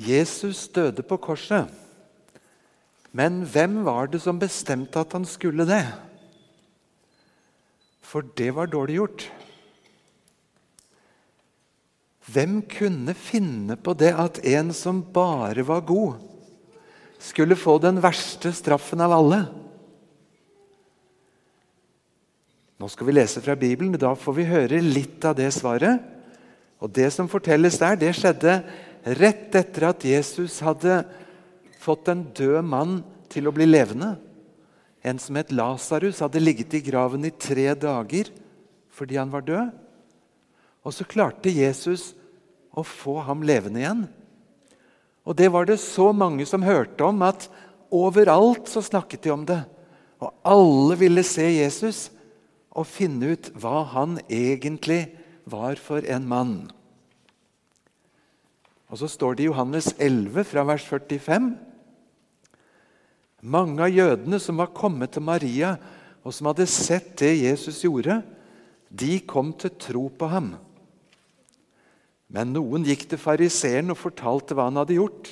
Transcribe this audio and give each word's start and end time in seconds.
Jesus 0.00 0.64
døde 0.72 1.04
på 1.04 1.18
korset. 1.20 1.68
Men 3.12 3.42
hvem 3.44 3.82
var 3.84 4.08
det 4.08 4.22
som 4.22 4.38
bestemte 4.40 5.02
at 5.02 5.12
han 5.16 5.26
skulle 5.28 5.66
det? 5.68 5.84
For 8.00 8.24
det 8.38 8.50
var 8.56 8.70
dårlig 8.70 8.96
gjort. 9.00 9.26
Hvem 12.30 12.60
kunne 12.70 13.14
finne 13.18 13.76
på 13.80 13.94
det 13.98 14.12
at 14.14 14.38
en 14.46 14.70
som 14.76 15.02
bare 15.02 15.64
var 15.66 15.82
god, 15.86 16.20
skulle 17.20 17.58
få 17.58 17.76
den 17.82 17.98
verste 18.00 18.52
straffen 18.54 19.02
av 19.04 19.12
alle? 19.12 19.40
Nå 22.80 22.88
skal 22.88 23.10
vi 23.10 23.16
lese 23.18 23.42
fra 23.44 23.58
Bibelen, 23.58 23.98
da 23.98 24.14
får 24.16 24.38
vi 24.38 24.46
høre 24.48 24.80
litt 24.80 25.24
av 25.28 25.34
det 25.36 25.50
svaret. 25.52 26.00
Og 26.80 26.88
Det 26.88 27.10
som 27.12 27.28
fortelles 27.28 27.76
der, 27.76 27.98
det 28.00 28.14
skjedde 28.16 28.54
rett 29.04 29.54
etter 29.56 29.88
at 29.90 30.04
Jesus 30.04 30.60
hadde 30.64 31.02
fått 31.80 32.10
en 32.12 32.26
død 32.36 32.64
mann 32.66 32.98
til 33.32 33.48
å 33.48 33.54
bli 33.54 33.66
levende. 33.68 34.16
En 35.00 35.18
som 35.22 35.38
het 35.40 35.52
Lasarus, 35.54 36.20
hadde 36.20 36.42
ligget 36.42 36.74
i 36.76 36.82
graven 36.84 37.24
i 37.24 37.32
tre 37.32 37.72
dager 37.74 38.28
fordi 38.92 39.16
han 39.16 39.30
var 39.32 39.46
død. 39.46 39.70
Og 40.84 40.92
så 40.92 41.06
klarte 41.08 41.52
Jesus 41.52 42.10
å 42.76 42.84
få 42.84 43.20
ham 43.24 43.44
levende 43.46 43.80
igjen. 43.80 44.02
Og 45.24 45.36
Det 45.36 45.48
var 45.52 45.68
det 45.68 45.78
så 45.80 46.10
mange 46.12 46.46
som 46.48 46.64
hørte 46.64 47.04
om, 47.04 47.22
at 47.22 47.48
overalt 47.92 48.68
så 48.68 48.82
snakket 48.82 49.22
de 49.22 49.32
om 49.32 49.44
det. 49.46 49.60
Og 50.20 50.32
alle 50.44 50.96
ville 51.00 51.24
se 51.24 51.46
Jesus 51.48 52.08
og 52.70 52.88
finne 52.88 53.34
ut 53.34 53.50
hva 53.56 53.84
han 53.94 54.18
egentlig 54.28 55.08
var 55.48 55.80
for 55.80 56.04
en 56.04 56.28
mann. 56.28 56.54
Og 58.90 58.98
Så 58.98 59.08
står 59.08 59.36
det 59.38 59.44
i 59.44 59.50
Johannes 59.50 59.92
11, 59.98 60.44
fra 60.50 60.64
vers 60.66 60.84
45. 60.84 61.52
Mange 63.40 63.84
av 63.86 63.94
jødene 63.94 64.40
som 64.42 64.58
var 64.58 64.74
kommet 64.74 65.14
til 65.14 65.22
Maria, 65.24 65.76
og 66.26 66.34
som 66.34 66.50
hadde 66.50 66.66
sett 66.68 67.14
det 67.22 67.36
Jesus 67.38 67.80
gjorde, 67.86 68.18
de 68.90 69.20
kom 69.22 69.54
til 69.54 69.72
tro 69.78 70.08
på 70.10 70.28
ham. 70.28 70.50
Men 72.30 72.52
noen 72.54 72.84
gikk 72.86 73.06
til 73.10 73.22
fariseeren 73.22 73.94
og 73.94 73.98
fortalte 73.98 74.54
hva 74.58 74.66
han 74.68 74.78
hadde 74.82 74.98
gjort. 74.98 75.30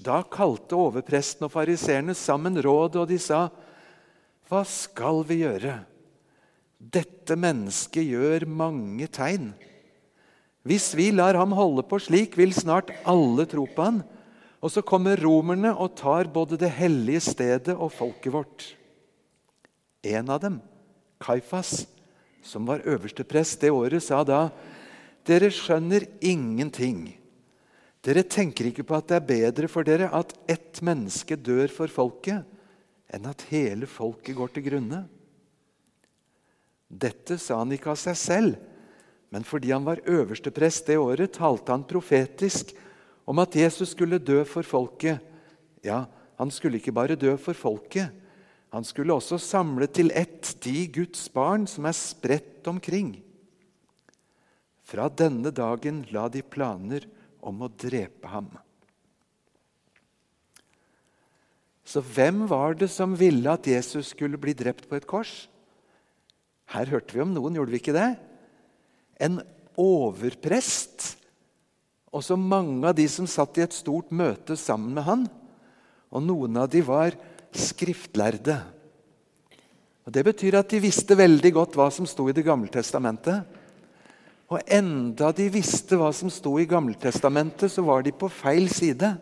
Da 0.00 0.20
kalte 0.24 0.78
overpresten 0.78 1.48
og 1.48 1.52
fariseerne 1.52 2.14
sammen 2.16 2.60
rådet, 2.60 3.00
og 3.00 3.08
de 3.08 3.18
sa, 3.18 3.48
'Hva 4.48 4.64
skal 4.64 5.24
vi 5.24 5.42
gjøre?' 5.44 5.84
Dette 6.80 7.36
mennesket 7.36 8.08
gjør 8.08 8.46
mange 8.48 9.06
tegn. 9.06 9.52
Hvis 10.66 10.90
vi 10.92 11.08
lar 11.14 11.38
ham 11.40 11.54
holde 11.56 11.84
på 11.88 11.98
slik, 12.02 12.36
vil 12.36 12.52
snart 12.52 12.92
alle 13.08 13.46
tro 13.48 13.64
på 13.64 13.86
han. 13.86 14.02
Og 14.60 14.72
så 14.74 14.82
kommer 14.84 15.20
romerne 15.20 15.72
og 15.72 15.94
tar 15.96 16.28
både 16.28 16.58
det 16.60 16.68
hellige 16.76 17.22
stedet 17.30 17.72
og 17.76 17.94
folket 17.96 18.34
vårt. 18.34 18.66
En 20.04 20.28
av 20.32 20.40
dem, 20.42 20.58
Kaifas, 21.20 21.86
som 22.44 22.68
var 22.68 22.84
øversteprest 22.88 23.60
det 23.64 23.72
året, 23.72 24.04
sa 24.04 24.20
da 24.24 24.48
dere 25.28 25.50
skjønner 25.52 26.04
ingenting. 26.24 27.06
Dere 28.04 28.24
tenker 28.24 28.70
ikke 28.70 28.84
på 28.88 28.96
at 28.96 29.10
det 29.10 29.18
er 29.18 29.28
bedre 29.28 29.68
for 29.68 29.84
dere 29.84 30.08
at 30.16 30.32
ett 30.48 30.80
menneske 30.84 31.36
dør 31.36 31.68
for 31.72 31.92
folket, 31.92 32.44
enn 33.12 33.28
at 33.28 33.44
hele 33.50 33.88
folket 33.90 34.36
går 34.38 34.52
til 34.54 34.66
grunne. 34.68 35.02
Dette 36.88 37.36
sa 37.40 37.60
han 37.60 37.72
ikke 37.76 37.92
av 37.92 38.00
seg 38.00 38.16
selv, 38.18 38.56
men 39.30 39.46
fordi 39.46 39.70
han 39.70 39.86
var 39.86 40.02
øversteprest 40.10 40.88
det 40.90 40.98
året, 40.98 41.36
talte 41.38 41.70
han 41.70 41.86
profetisk 41.86 42.72
om 43.30 43.38
at 43.38 43.54
Jesus 43.54 43.94
skulle 43.94 44.18
dø 44.18 44.42
for 44.48 44.66
folket. 44.66 45.20
Ja, 45.86 46.04
han 46.40 46.50
skulle 46.50 46.80
ikke 46.80 46.94
bare 46.94 47.18
dø 47.18 47.36
for 47.38 47.54
folket. 47.54 48.10
Han 48.74 48.86
skulle 48.86 49.14
også 49.14 49.38
samle 49.38 49.86
til 49.90 50.10
ett 50.14 50.52
de 50.62 50.86
Guds 50.90 51.28
barn 51.32 51.66
som 51.70 51.86
er 51.86 51.94
spredt 51.96 52.66
omkring. 52.70 53.16
Fra 54.86 55.06
denne 55.06 55.52
dagen 55.54 56.02
la 56.10 56.26
de 56.30 56.42
planer 56.42 57.06
om 57.38 57.62
å 57.62 57.70
drepe 57.70 58.30
ham. 58.30 58.50
Så 61.86 62.02
hvem 62.02 62.44
var 62.50 62.74
det 62.78 62.90
som 62.90 63.16
ville 63.18 63.50
at 63.50 63.66
Jesus 63.66 64.12
skulle 64.12 64.38
bli 64.38 64.54
drept 64.54 64.86
på 64.90 64.98
et 64.98 65.06
kors? 65.10 65.48
Her 66.70 66.90
hørte 66.90 67.14
vi 67.14 67.22
om 67.22 67.32
noen, 67.34 67.56
gjorde 67.58 67.74
vi 67.74 67.80
ikke 67.82 67.94
det? 67.96 68.12
En 69.20 69.40
overprest. 69.78 71.14
Og 72.10 72.24
så 72.26 72.34
mange 72.34 72.82
av 72.88 72.96
de 72.98 73.06
som 73.10 73.28
satt 73.30 73.60
i 73.60 73.64
et 73.64 73.76
stort 73.76 74.10
møte 74.10 74.56
sammen 74.58 74.96
med 74.96 75.06
han. 75.06 75.24
Og 76.10 76.24
noen 76.24 76.58
av 76.58 76.70
de 76.72 76.82
var 76.82 77.14
skriftlærde. 77.54 78.56
Og 80.08 80.12
Det 80.12 80.24
betyr 80.26 80.58
at 80.58 80.72
de 80.72 80.82
visste 80.82 81.14
veldig 81.14 81.52
godt 81.54 81.76
hva 81.78 81.90
som 81.94 82.08
sto 82.08 82.26
i 82.28 82.34
Det 82.34 82.46
gamle 82.46 82.72
testamentet. 82.72 83.44
Og 84.50 84.58
enda 84.66 85.30
de 85.30 85.46
visste 85.54 85.94
hva 85.94 86.10
som 86.14 86.30
sto 86.32 86.56
i 86.58 86.66
Gammeltestamentet, 86.66 87.70
så 87.70 87.84
var 87.86 88.02
de 88.02 88.10
på 88.10 88.26
feil 88.26 88.66
side. 88.66 89.12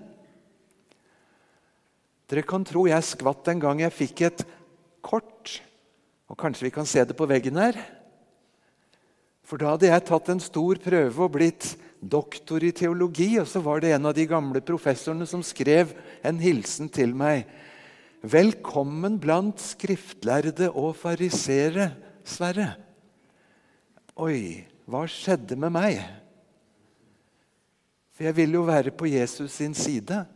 Dere 2.28 2.44
kan 2.48 2.64
tro 2.64 2.86
jeg 2.88 3.04
skvatt 3.04 3.50
en 3.52 3.60
gang 3.60 3.82
jeg 3.84 3.96
fikk 3.96 4.22
et 4.24 4.44
kort 5.04 5.58
og 6.28 6.36
Kanskje 6.36 6.66
vi 6.66 6.72
kan 6.72 6.84
se 6.88 7.00
det 7.08 7.16
på 7.16 7.24
veggen 7.28 7.56
her? 7.56 7.76
For 9.48 9.56
da 9.56 9.70
hadde 9.72 9.88
jeg 9.88 10.04
tatt 10.04 10.26
en 10.28 10.42
stor 10.44 10.76
prøve 10.82 11.24
og 11.24 11.32
blitt 11.38 11.70
doktor 12.04 12.60
i 12.60 12.72
teologi, 12.76 13.30
og 13.40 13.46
så 13.48 13.62
var 13.64 13.80
det 13.80 13.94
en 13.96 14.10
av 14.10 14.12
de 14.16 14.26
gamle 14.28 14.60
professorene 14.60 15.24
som 15.26 15.40
skrev 15.40 15.94
en 16.20 16.36
hilsen 16.42 16.90
til 16.92 17.14
meg. 17.16 17.48
Velkommen 18.20 19.16
blant 19.22 19.62
skriftlærde 19.62 20.68
og 20.68 20.92
farisere, 21.00 21.94
Sverre. 22.28 22.74
Oi, 24.20 24.66
hva 24.84 25.06
skjedde 25.08 25.56
med 25.56 25.72
meg? 25.72 26.02
For 28.12 28.28
jeg 28.28 28.36
ville 28.36 28.58
jo 28.58 28.66
være 28.68 28.92
på 28.92 29.08
Jesus 29.08 29.54
sin 29.62 29.72
side, 29.72 30.26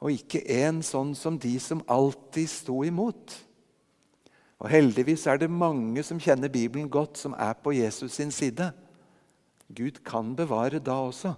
og 0.00 0.16
ikke 0.16 0.40
en 0.62 0.80
sånn 0.86 1.12
som 1.18 1.36
de 1.36 1.58
som 1.60 1.84
alltid 1.92 2.48
sto 2.48 2.78
imot. 2.88 3.36
Og 4.60 4.68
Heldigvis 4.68 5.24
er 5.30 5.40
det 5.40 5.48
mange 5.48 6.02
som 6.04 6.20
kjenner 6.20 6.52
Bibelen 6.52 6.90
godt, 6.92 7.16
som 7.16 7.32
er 7.32 7.56
på 7.56 7.72
Jesus 7.72 8.18
sin 8.18 8.32
side. 8.34 8.70
Gud 9.72 10.02
kan 10.04 10.34
bevare 10.36 10.82
da 10.82 10.98
også. 11.06 11.32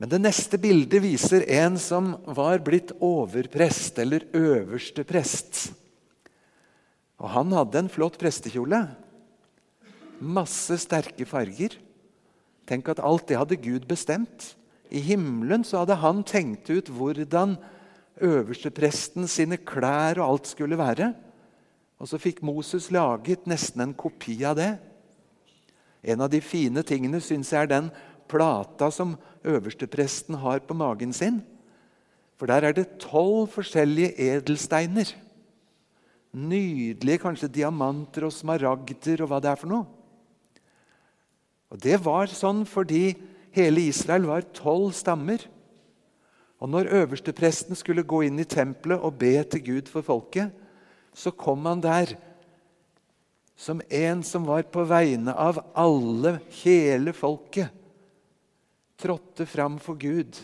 Men 0.00 0.08
det 0.08 0.22
neste 0.22 0.56
bildet 0.56 1.02
viser 1.04 1.44
en 1.60 1.76
som 1.76 2.14
var 2.24 2.62
blitt 2.64 2.94
overprest, 3.04 3.98
eller 4.00 4.24
øverste 4.32 5.04
prest. 5.04 5.66
Og 7.20 7.28
Han 7.36 7.52
hadde 7.52 7.82
en 7.82 7.92
flott 7.92 8.16
prestekjole. 8.16 8.80
Masse 10.20 10.78
sterke 10.80 11.26
farger. 11.28 11.76
Tenk 12.64 12.88
at 12.88 13.02
alt 13.04 13.28
det 13.28 13.36
hadde 13.36 13.60
Gud 13.60 13.84
bestemt. 13.90 14.54
I 14.88 15.02
himmelen 15.04 15.66
så 15.68 15.82
hadde 15.82 16.00
han 16.00 16.24
tenkt 16.24 16.70
ut 16.72 16.88
hvordan 16.88 17.58
øverstepresten 18.20 19.28
sine 19.28 19.58
klær 19.58 20.20
og 20.20 20.26
alt 20.26 20.50
skulle 20.52 20.78
være. 20.78 21.12
Og 22.00 22.08
så 22.08 22.20
fikk 22.20 22.40
Moses 22.46 22.88
laget 22.94 23.48
nesten 23.50 23.84
en 23.84 23.96
kopi 23.96 24.38
av 24.48 24.56
det. 24.56 24.70
En 26.00 26.22
av 26.24 26.30
de 26.32 26.40
fine 26.40 26.82
tingene 26.86 27.20
syns 27.20 27.52
jeg 27.52 27.66
er 27.66 27.72
den 27.72 27.90
plata 28.30 28.88
som 28.94 29.16
øverstepresten 29.44 30.38
har 30.40 30.62
på 30.64 30.76
magen 30.76 31.12
sin. 31.12 31.42
For 32.40 32.48
der 32.48 32.70
er 32.70 32.76
det 32.76 33.00
tolv 33.02 33.50
forskjellige 33.52 34.14
edelsteiner. 34.16 35.10
Nydelige 36.32 37.20
kanskje 37.20 37.50
diamanter 37.52 38.24
og 38.28 38.32
smaragder 38.32 39.24
og 39.24 39.28
hva 39.32 39.40
det 39.42 39.50
er 39.50 39.60
for 39.60 39.72
noe. 39.72 39.88
Og 41.70 41.78
Det 41.78 41.98
var 42.02 42.30
sånn 42.32 42.64
fordi 42.66 43.14
hele 43.54 43.84
Israel 43.90 44.26
var 44.30 44.46
tolv 44.56 44.94
stammer. 44.96 45.42
Og 46.60 46.68
når 46.68 46.90
øverstepresten 47.02 47.78
skulle 47.78 48.04
gå 48.04 48.22
inn 48.26 48.40
i 48.42 48.48
tempelet 48.48 49.00
og 49.00 49.16
be 49.20 49.32
til 49.48 49.64
Gud 49.64 49.88
for 49.88 50.04
folket, 50.04 50.52
så 51.16 51.32
kom 51.32 51.64
han 51.66 51.80
der 51.82 52.14
som 53.60 53.80
en 53.92 54.22
som 54.24 54.46
var 54.48 54.64
på 54.72 54.84
vegne 54.88 55.34
av 55.36 55.58
alle, 55.76 56.38
hele 56.62 57.12
folket, 57.12 57.68
trådte 59.00 59.44
fram 59.48 59.78
for 59.80 60.00
Gud. 60.00 60.36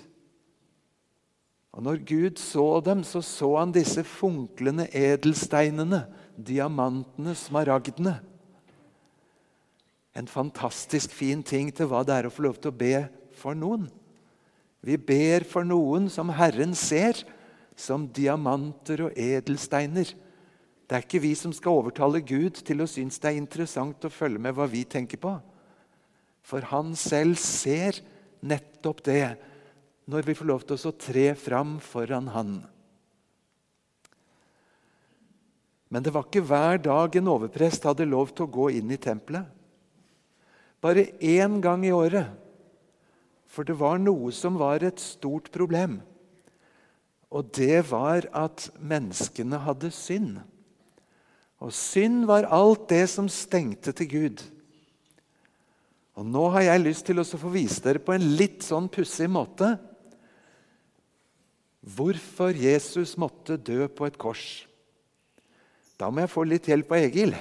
Og 1.77 1.83
Når 1.85 2.01
Gud 2.09 2.39
så 2.41 2.81
dem, 2.81 3.05
så 3.05 3.21
så 3.21 3.51
han 3.59 3.73
disse 3.73 4.05
funklende 4.05 4.89
edelsteinene, 4.97 6.07
diamantene, 6.37 7.35
smaragdene. 7.37 8.15
En 10.17 10.29
fantastisk 10.29 11.13
fin 11.13 11.43
ting 11.45 11.69
til 11.77 11.89
hva 11.91 12.01
det 12.05 12.17
er 12.17 12.29
å 12.29 12.33
få 12.33 12.47
lov 12.49 12.57
til 12.57 12.73
å 12.73 12.79
be 12.81 12.95
for 13.37 13.57
noen. 13.57 13.91
Vi 14.85 14.97
ber 14.99 15.47
for 15.49 15.67
noen 15.67 16.11
som 16.13 16.31
Herren 16.35 16.75
ser, 16.77 17.23
som 17.77 18.07
diamanter 18.09 19.07
og 19.09 19.19
edelsteiner. 19.21 20.13
Det 20.87 20.95
er 20.97 21.03
ikke 21.05 21.23
vi 21.25 21.33
som 21.37 21.53
skal 21.55 21.81
overtale 21.81 22.23
Gud 22.25 22.63
til 22.65 22.83
å 22.83 22.89
synes 22.89 23.19
det 23.21 23.33
er 23.33 23.41
interessant 23.41 24.07
å 24.07 24.13
følge 24.13 24.41
med 24.43 24.55
hva 24.57 24.69
vi 24.71 24.85
tenker 24.89 25.21
på. 25.21 25.35
For 26.47 26.63
han 26.71 26.95
selv 26.99 27.41
ser 27.43 27.99
nettopp 28.47 29.03
det 29.09 29.35
når 30.07 30.29
vi 30.29 30.37
får 30.39 30.49
lov 30.49 30.65
til 30.67 30.79
å 30.79 30.95
tre 30.95 31.33
fram 31.35 31.77
foran 31.83 32.31
Han. 32.31 32.57
Men 35.91 36.03
det 36.03 36.13
var 36.15 36.27
ikke 36.27 36.45
hver 36.47 36.81
dag 36.83 37.15
en 37.19 37.31
overprest 37.31 37.87
hadde 37.87 38.07
lov 38.09 38.33
til 38.35 38.47
å 38.47 38.55
gå 38.59 38.71
inn 38.79 38.91
i 38.95 38.99
tempelet. 38.99 39.47
Bare 40.83 41.09
én 41.23 41.61
gang 41.63 41.85
i 41.87 41.95
året. 41.95 42.31
For 43.47 43.67
det 43.67 43.79
var 43.79 44.01
noe 44.03 44.33
som 44.35 44.59
var 44.61 44.85
et 44.85 45.01
stort 45.01 45.51
problem. 45.55 46.01
Og 47.33 47.49
det 47.57 47.83
var 47.91 48.29
at 48.37 48.69
menneskene 48.79 49.61
hadde 49.65 49.91
synd. 49.95 50.37
Og 51.63 51.73
synd 51.75 52.27
var 52.29 52.49
alt 52.53 52.89
det 52.93 53.07
som 53.11 53.31
stengte 53.33 53.95
til 53.97 54.11
Gud. 54.11 54.45
Og 56.17 56.25
Nå 56.25 56.47
har 56.55 56.65
jeg 56.65 56.85
lyst 56.85 57.07
til 57.09 57.21
å 57.21 57.27
få 57.27 57.51
vise 57.53 57.83
dere 57.85 58.01
på 58.01 58.15
en 58.15 58.25
litt 58.39 58.65
sånn 58.65 58.89
pussig 58.93 59.29
måte 59.29 59.75
hvorfor 61.87 62.57
Jesus 62.57 63.15
måtte 63.21 63.59
dø 63.63 63.85
på 63.87 64.09
et 64.09 64.17
kors. 64.19 64.67
Da 65.97 66.09
må 66.11 66.25
jeg 66.25 66.33
få 66.33 66.43
litt 66.49 66.67
hjelp 66.69 66.91
av 66.93 67.05
Egil. 67.05 67.37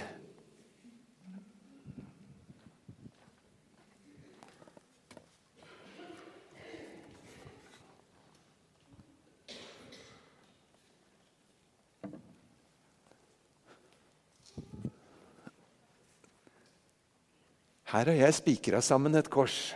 Her 17.85 18.09
har 18.09 18.17
jeg 18.17 18.37
spikra 18.39 18.81
sammen 18.81 19.13
et 19.17 19.29
kors. 19.29 19.73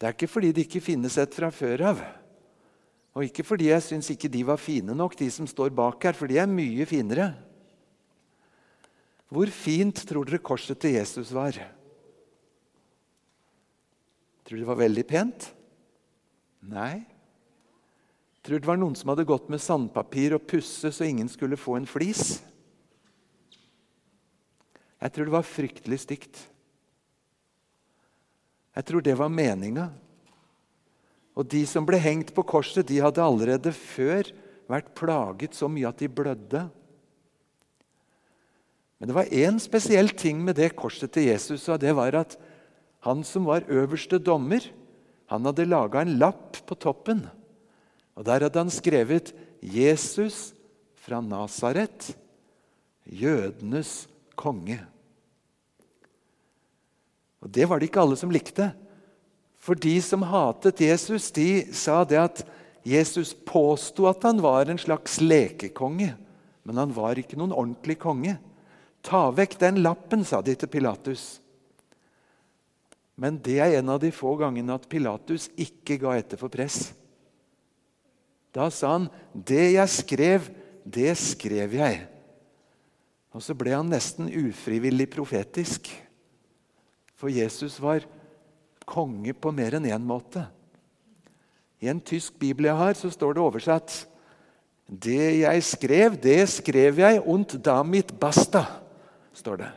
Det 0.00 0.08
er 0.08 0.14
ikke 0.16 0.30
fordi 0.30 0.52
det 0.52 0.64
ikke 0.66 0.84
finnes 0.84 1.16
et 1.20 1.36
fra 1.36 1.50
før 1.52 1.84
av. 1.92 2.04
Og 3.14 3.28
ikke 3.28 3.44
fordi 3.46 3.68
jeg 3.68 3.84
syns 3.84 4.08
ikke 4.10 4.30
de 4.32 4.42
var 4.48 4.58
fine 4.58 4.96
nok, 4.96 5.14
de 5.18 5.28
som 5.30 5.46
står 5.46 5.74
bak 5.76 6.02
her, 6.02 6.16
for 6.18 6.30
de 6.30 6.40
er 6.40 6.50
mye 6.50 6.86
finere. 6.88 7.30
Hvor 9.30 9.50
fint 9.54 10.02
tror 10.08 10.26
dere 10.26 10.42
korset 10.42 10.78
til 10.80 10.96
Jesus 10.96 11.30
var? 11.34 11.56
Tror 14.44 14.56
dere 14.56 14.64
det 14.64 14.70
var 14.70 14.80
veldig 14.80 15.04
pent? 15.08 15.46
Nei. 16.64 17.04
Tror 18.44 18.60
det 18.60 18.68
var 18.68 18.80
noen 18.80 18.96
som 18.98 19.12
hadde 19.12 19.26
gått 19.28 19.46
med 19.52 19.62
sandpapir 19.62 20.34
og 20.36 20.44
pusse 20.48 20.90
så 20.92 21.06
ingen 21.06 21.30
skulle 21.32 21.60
få 21.60 21.78
en 21.78 21.88
flis? 21.88 22.42
Jeg 25.00 25.12
tror 25.12 25.28
det 25.28 25.36
var 25.36 25.46
fryktelig 25.48 26.00
stygt. 26.02 26.42
Jeg 28.74 28.86
tror 28.88 29.04
det 29.04 29.14
var 29.18 29.30
meninga. 29.30 29.88
Og 31.34 31.46
de 31.50 31.64
som 31.66 31.86
ble 31.86 31.98
hengt 32.02 32.32
på 32.34 32.44
korset, 32.46 32.86
de 32.86 33.02
hadde 33.02 33.22
allerede 33.22 33.72
før 33.74 34.30
vært 34.70 34.94
plaget 34.98 35.56
så 35.58 35.68
mye 35.70 35.90
at 35.90 36.00
de 36.00 36.08
blødde. 36.10 36.62
Men 38.98 39.10
det 39.10 39.16
var 39.16 39.32
én 39.34 39.58
spesiell 39.62 40.10
ting 40.14 40.38
med 40.42 40.56
det 40.58 40.72
korset 40.78 41.12
til 41.12 41.28
Jesus, 41.28 41.66
og 41.68 41.82
det 41.82 41.94
var 41.96 42.14
at 42.16 42.38
han 43.04 43.24
som 43.26 43.46
var 43.50 43.66
øverste 43.68 44.18
dommer, 44.22 44.64
han 45.28 45.44
hadde 45.44 45.66
laga 45.68 46.04
en 46.04 46.16
lapp 46.20 46.60
på 46.64 46.76
toppen. 46.78 47.24
Og 48.14 48.24
Der 48.24 48.46
hadde 48.46 48.58
han 48.58 48.70
skrevet 48.70 49.32
'Jesus 49.60 50.54
fra 50.94 51.20
Nasaret, 51.20 52.16
jødenes 53.04 54.08
konge'. 54.36 54.93
Og 57.44 57.52
Det 57.52 57.68
var 57.68 57.78
det 57.78 57.90
ikke 57.90 58.02
alle 58.02 58.16
som 58.16 58.32
likte. 58.32 58.70
For 59.60 59.76
de 59.76 59.94
som 60.04 60.24
hatet 60.28 60.80
Jesus, 60.80 61.30
de 61.32 61.64
sa 61.72 62.02
det 62.08 62.20
at 62.20 62.42
Jesus 62.84 63.32
påsto 63.46 64.08
at 64.08 64.24
han 64.24 64.42
var 64.44 64.68
en 64.68 64.80
slags 64.80 65.20
lekekonge. 65.20 66.10
Men 66.64 66.80
han 66.80 66.92
var 66.96 67.20
ikke 67.20 67.36
noen 67.40 67.52
ordentlig 67.52 67.98
konge. 68.00 68.36
Ta 69.04 69.28
vekk 69.32 69.58
den 69.60 69.82
lappen, 69.84 70.24
sa 70.24 70.40
de 70.44 70.56
til 70.56 70.70
Pilatus. 70.72 71.38
Men 73.20 73.36
det 73.44 73.58
er 73.62 73.78
en 73.78 73.92
av 73.92 74.00
de 74.02 74.10
få 74.12 74.34
gangene 74.40 74.74
at 74.74 74.88
Pilatus 74.90 75.50
ikke 75.60 76.00
ga 76.02 76.16
etter 76.18 76.40
for 76.40 76.52
press. 76.52 76.92
Da 78.54 78.70
sa 78.70 78.92
han, 78.98 79.10
'Det 79.34 79.72
jeg 79.74 79.88
skrev, 79.88 80.40
det 80.84 81.16
skrev 81.18 81.70
jeg'. 81.74 82.06
Og 83.34 83.42
så 83.42 83.54
ble 83.54 83.74
han 83.74 83.90
nesten 83.90 84.30
ufrivillig 84.30 85.10
profetisk. 85.10 85.90
For 87.18 87.30
Jesus 87.32 87.78
var 87.82 88.04
konge 88.84 89.32
på 89.32 89.52
mer 89.54 89.78
enn 89.78 89.88
én 89.88 90.04
måte. 90.04 90.44
I 91.80 91.90
en 91.92 92.00
tysk 92.00 92.36
bibel 92.40 92.68
jeg 92.68 92.78
har, 92.78 92.96
så 92.96 93.10
står 93.12 93.36
det 93.36 93.44
oversatt 93.44 93.94
Det 94.84 95.40
jeg 95.40 95.64
skrev, 95.64 96.16
det 96.20 96.42
skrev 96.52 96.98
jeg, 97.00 97.20
und 97.24 97.56
damit 97.64 98.12
basta, 98.20 98.66
står 99.32 99.62
det. 99.62 99.70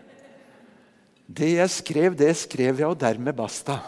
Det 1.28 1.52
jeg 1.58 1.72
skrev, 1.72 2.16
det 2.16 2.34
skrev 2.40 2.80
jeg, 2.80 2.88
og 2.88 3.00
dermed 3.00 3.36
basta. 3.36 3.80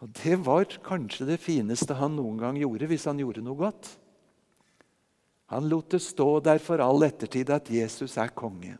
Og 0.00 0.08
Det 0.08 0.36
var 0.46 0.64
kanskje 0.82 1.28
det 1.28 1.40
fineste 1.42 1.94
han 1.94 2.16
noen 2.16 2.38
gang 2.40 2.58
gjorde, 2.58 2.88
hvis 2.90 3.06
han 3.06 3.18
gjorde 3.20 3.44
noe 3.44 3.58
godt. 3.58 3.90
Han 5.50 5.66
lot 5.68 5.90
det 5.90 6.00
stå 6.02 6.28
der 6.46 6.62
for 6.62 6.80
all 6.82 7.02
ettertid 7.02 7.50
at 7.50 7.68
Jesus 7.70 8.16
er 8.16 8.30
konge. 8.30 8.78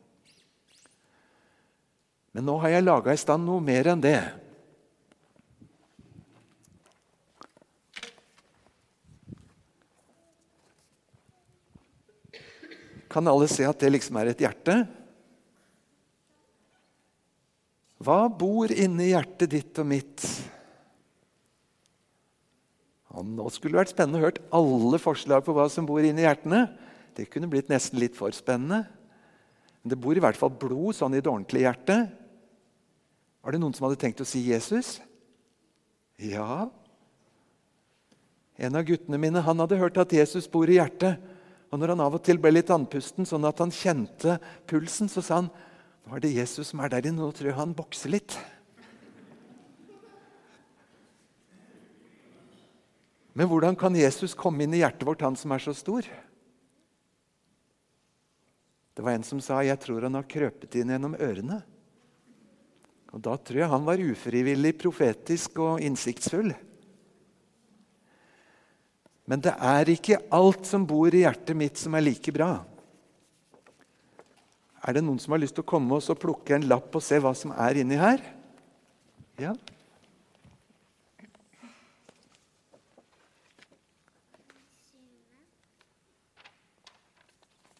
Men 2.36 2.46
nå 2.46 2.56
har 2.62 2.76
jeg 2.76 2.86
laga 2.86 3.14
i 3.14 3.20
stand 3.20 3.46
noe 3.46 3.62
mer 3.64 3.90
enn 3.90 4.02
det. 4.04 4.20
Kan 13.10 13.26
alle 13.26 13.48
se 13.50 13.66
at 13.66 13.80
det 13.82 13.90
liksom 13.90 14.20
er 14.20 14.30
et 14.30 14.42
hjerte? 14.44 14.76
Hva 18.00 18.22
bor 18.32 18.70
inni 18.72 19.10
hjertet 19.10 19.50
ditt 19.52 19.80
og 19.82 19.90
mitt? 19.90 20.24
Nå 23.10 23.48
skulle 23.50 23.74
det 23.74 23.82
vært 23.82 23.92
spennende 23.92 24.20
å 24.20 24.24
høre 24.28 24.46
alle 24.54 25.02
forslag 25.02 25.42
på 25.44 25.52
hva 25.56 25.66
som 25.72 25.88
bor 25.88 26.00
inni 26.06 26.22
hjertene. 26.22 26.62
Det 27.18 27.26
kunne 27.28 27.50
blitt 27.50 27.68
nesten 27.72 27.98
litt 28.00 28.14
for 28.16 28.32
spennende. 28.32 28.84
Men 29.82 29.92
det 29.92 29.98
bor 30.00 30.16
i 30.16 30.22
hvert 30.22 30.38
fall 30.38 30.54
blod 30.54 30.94
sånn 30.96 31.18
i 31.18 31.20
det 31.20 31.28
ordentlige 31.28 31.66
hjertet. 31.66 32.19
Var 33.40 33.54
det 33.54 33.60
noen 33.62 33.74
som 33.76 33.86
hadde 33.88 34.00
tenkt 34.00 34.20
å 34.20 34.28
si 34.28 34.42
Jesus? 34.50 34.98
Ja. 36.20 36.68
En 38.60 38.76
av 38.76 38.84
guttene 38.84 39.20
mine 39.20 39.40
han 39.40 39.62
hadde 39.62 39.80
hørt 39.80 39.98
at 40.00 40.12
Jesus 40.12 40.48
bor 40.50 40.68
i 40.68 40.76
hjertet. 40.76 41.16
Og 41.70 41.80
når 41.80 41.94
han 41.94 42.02
av 42.04 42.16
og 42.18 42.24
til 42.26 42.40
ble 42.42 42.52
litt 42.52 42.70
andpusten, 42.74 43.24
sånn 43.24 43.46
at 43.48 43.62
han 43.62 43.72
kjente 43.72 44.36
pulsen, 44.68 45.08
så 45.08 45.22
sa 45.24 45.40
han 45.40 45.50
nå 46.04 46.16
er 46.16 46.24
det 46.24 46.32
Jesus 46.34 46.72
som 46.72 46.80
er 46.82 46.90
der 46.90 47.06
inne. 47.06 47.22
Nå 47.22 47.30
tror 47.36 47.52
jeg 47.52 47.58
han 47.60 47.76
bokser 47.76 48.12
litt. 48.12 48.34
Men 53.38 53.46
hvordan 53.48 53.76
kan 53.78 53.94
Jesus 53.94 54.34
komme 54.36 54.66
inn 54.66 54.74
i 54.74 54.82
hjertet 54.82 55.06
vårt, 55.06 55.22
han 55.22 55.38
som 55.38 55.54
er 55.54 55.62
så 55.62 55.72
stor? 55.76 56.04
Det 58.92 59.04
var 59.06 59.14
en 59.14 59.24
som 59.24 59.38
sa 59.40 59.62
jeg 59.64 59.78
tror 59.80 60.04
han 60.04 60.18
har 60.18 60.26
krøpet 60.28 60.74
inn 60.76 60.90
gjennom 60.92 61.14
ørene. 61.14 61.62
Og 63.10 63.22
Da 63.22 63.36
tror 63.36 63.62
jeg 63.62 63.70
han 63.70 63.86
var 63.86 64.02
ufrivillig 64.02 64.76
profetisk 64.78 65.58
og 65.62 65.82
innsiktsfull. 65.82 66.52
Men 69.30 69.42
det 69.42 69.54
er 69.54 69.90
ikke 69.92 70.18
alt 70.34 70.66
som 70.66 70.86
bor 70.86 71.14
i 71.14 71.22
hjertet 71.22 71.58
mitt, 71.58 71.78
som 71.78 71.94
er 71.94 72.06
like 72.06 72.34
bra. 72.34 72.52
Er 74.80 74.96
det 74.96 75.02
noen 75.04 75.20
som 75.22 75.34
har 75.34 75.42
lyst 75.42 75.54
til 75.58 75.62
å 75.62 75.70
komme 75.70 75.98
oss 75.98 76.08
og 76.10 76.18
plukke 76.22 76.56
en 76.56 76.66
lapp 76.70 76.94
og 76.96 77.04
se 77.04 77.18
hva 77.20 77.34
som 77.36 77.52
er 77.52 77.82
inni 77.82 77.98
her? 78.00 78.22
Ja. 79.40 79.52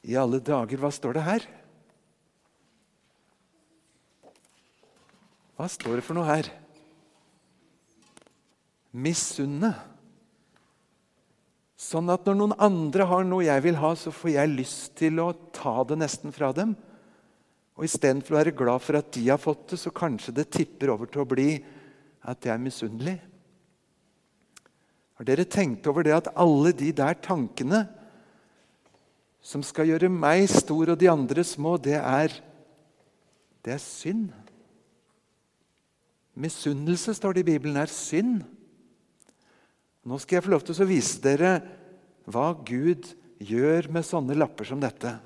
I 0.07 0.17
alle 0.19 0.41
dager, 0.43 0.81
hva 0.81 0.91
står 0.93 1.19
det 1.19 1.25
her? 1.27 1.49
Hva 5.61 5.67
står 5.69 5.99
det 5.99 6.05
for 6.07 6.17
noe 6.17 6.25
her? 6.25 6.47
Misunne. 8.97 9.75
Sånn 11.77 12.09
at 12.09 12.25
når 12.25 12.39
noen 12.39 12.55
andre 12.65 13.05
har 13.11 13.27
noe 13.29 13.45
jeg 13.45 13.67
vil 13.67 13.77
ha, 13.77 13.91
så 13.93 14.09
får 14.09 14.31
jeg 14.39 14.55
lyst 14.55 14.95
til 15.03 15.21
å 15.21 15.35
ta 15.53 15.75
det 15.85 16.01
nesten 16.01 16.33
fra 16.33 16.49
dem. 16.57 16.73
Og 17.77 17.85
istedenfor 17.85 18.39
å 18.39 18.41
være 18.41 18.57
glad 18.57 18.87
for 18.87 19.03
at 19.03 19.13
de 19.13 19.27
har 19.29 19.43
fått 19.43 19.75
det, 19.75 19.83
så 19.85 19.93
kanskje 19.93 20.39
det 20.41 20.49
tipper 20.49 20.95
over 20.97 21.13
til 21.13 21.27
å 21.27 21.29
bli 21.29 21.51
at 22.25 22.41
jeg 22.41 22.55
er 22.57 22.65
misunnelig. 22.65 23.19
Har 25.21 25.29
dere 25.29 25.45
tenkt 25.45 25.85
over 25.93 26.09
det 26.09 26.17
at 26.23 26.33
alle 26.41 26.73
de 26.73 26.89
der 26.97 27.21
tankene 27.21 27.85
som 29.45 29.61
skal 29.61 29.93
gjøre 29.93 30.09
meg 30.09 30.49
stor 30.49 30.95
og 30.95 31.01
de 31.05 31.13
andre 31.13 31.45
små, 31.45 31.77
det 31.77 32.01
er, 32.01 32.41
det 33.61 33.77
er 33.77 33.85
synd? 33.85 34.40
Misunnelse, 36.41 37.13
står 37.15 37.37
det 37.37 37.45
i 37.45 37.51
Bibelen, 37.53 37.77
er 37.77 37.91
synd. 37.93 38.41
Nå 40.09 40.17
skal 40.23 40.39
jeg 40.39 40.47
få 40.47 40.55
lov 40.55 40.63
til 40.65 40.81
å 40.81 40.89
vise 40.89 41.21
dere 41.21 41.59
hva 42.31 42.53
Gud 42.65 43.11
gjør 43.41 43.91
med 43.93 44.07
sånne 44.07 44.37
lapper 44.39 44.69
som 44.69 44.81
dette. 44.81 45.19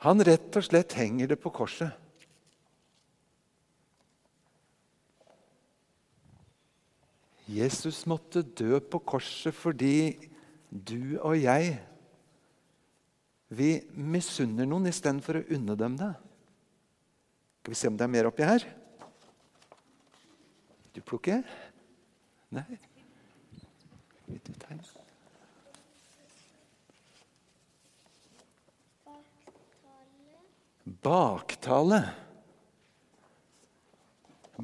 Han 0.00 0.22
rett 0.24 0.56
og 0.56 0.64
slett 0.64 0.96
henger 0.96 1.28
det 1.28 1.36
på 1.40 1.52
korset. 1.52 1.92
Jesus 7.50 8.04
måtte 8.06 8.44
dø 8.44 8.78
på 8.78 9.00
korset 9.02 9.56
fordi 9.56 10.14
du 10.70 11.18
og 11.18 11.34
jeg 11.40 11.78
vi 13.50 13.80
misunner 13.90 14.68
noen 14.68 14.86
istedenfor 14.86 15.40
å 15.40 15.46
unne 15.56 15.74
dem 15.74 15.96
det. 15.98 16.12
Skal 17.60 17.74
vi 17.74 17.78
se 17.80 17.90
om 17.90 17.96
det 17.98 18.06
er 18.06 18.12
mer 18.14 18.28
oppi 18.30 18.46
her? 18.46 18.62
Du 20.94 21.02
plukker? 21.02 21.42
Nei? 22.54 22.78
Tegne? 24.62 24.86
Baktale. 31.02 32.00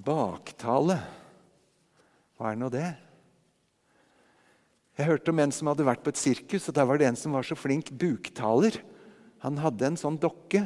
Baktale. 0.06 1.00
Hva 2.36 2.52
er 2.52 2.58
nå 2.60 2.68
det? 2.72 2.88
Jeg 4.96 5.08
hørte 5.10 5.32
om 5.32 5.40
en 5.40 5.52
som 5.52 5.68
hadde 5.68 5.84
vært 5.84 6.02
på 6.04 6.12
et 6.12 6.20
sirkus, 6.20 6.68
og 6.68 6.76
der 6.76 6.86
var 6.88 7.00
det 7.00 7.08
en 7.10 7.18
som 7.20 7.34
var 7.36 7.44
så 7.44 7.56
flink 7.56 7.90
buktaler. 7.92 8.78
Han 9.44 9.60
hadde 9.60 9.90
en 9.90 9.98
sånn 10.00 10.16
dokke 10.20 10.64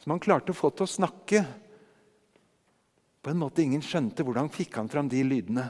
som 0.00 0.14
han 0.14 0.22
klarte 0.22 0.52
å 0.52 0.56
få 0.56 0.70
til 0.72 0.86
å 0.86 0.92
snakke. 0.92 1.42
På 3.20 3.32
en 3.32 3.40
måte 3.40 3.64
ingen 3.64 3.84
skjønte 3.84 4.24
hvordan 4.24 4.52
fikk 4.54 4.78
han 4.80 4.88
fram 4.92 5.10
de 5.12 5.24
lydene. 5.26 5.66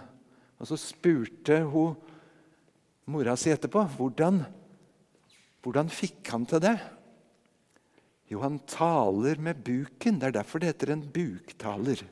Og 0.60 0.70
så 0.70 0.78
spurte 0.80 1.62
hun 1.70 1.96
mora 3.10 3.36
si 3.38 3.52
etterpå 3.52 3.82
hvordan, 3.96 4.42
hvordan 5.64 5.90
fikk 5.92 6.34
han 6.34 6.46
til 6.50 6.62
det. 6.62 6.76
Jo, 8.30 8.42
han 8.42 8.58
taler 8.70 9.38
med 9.42 9.62
buken. 9.66 10.18
Det 10.18 10.30
er 10.30 10.38
derfor 10.40 10.62
det 10.62 10.72
heter 10.74 10.94
en 10.94 11.06
buktaler. 11.14 12.02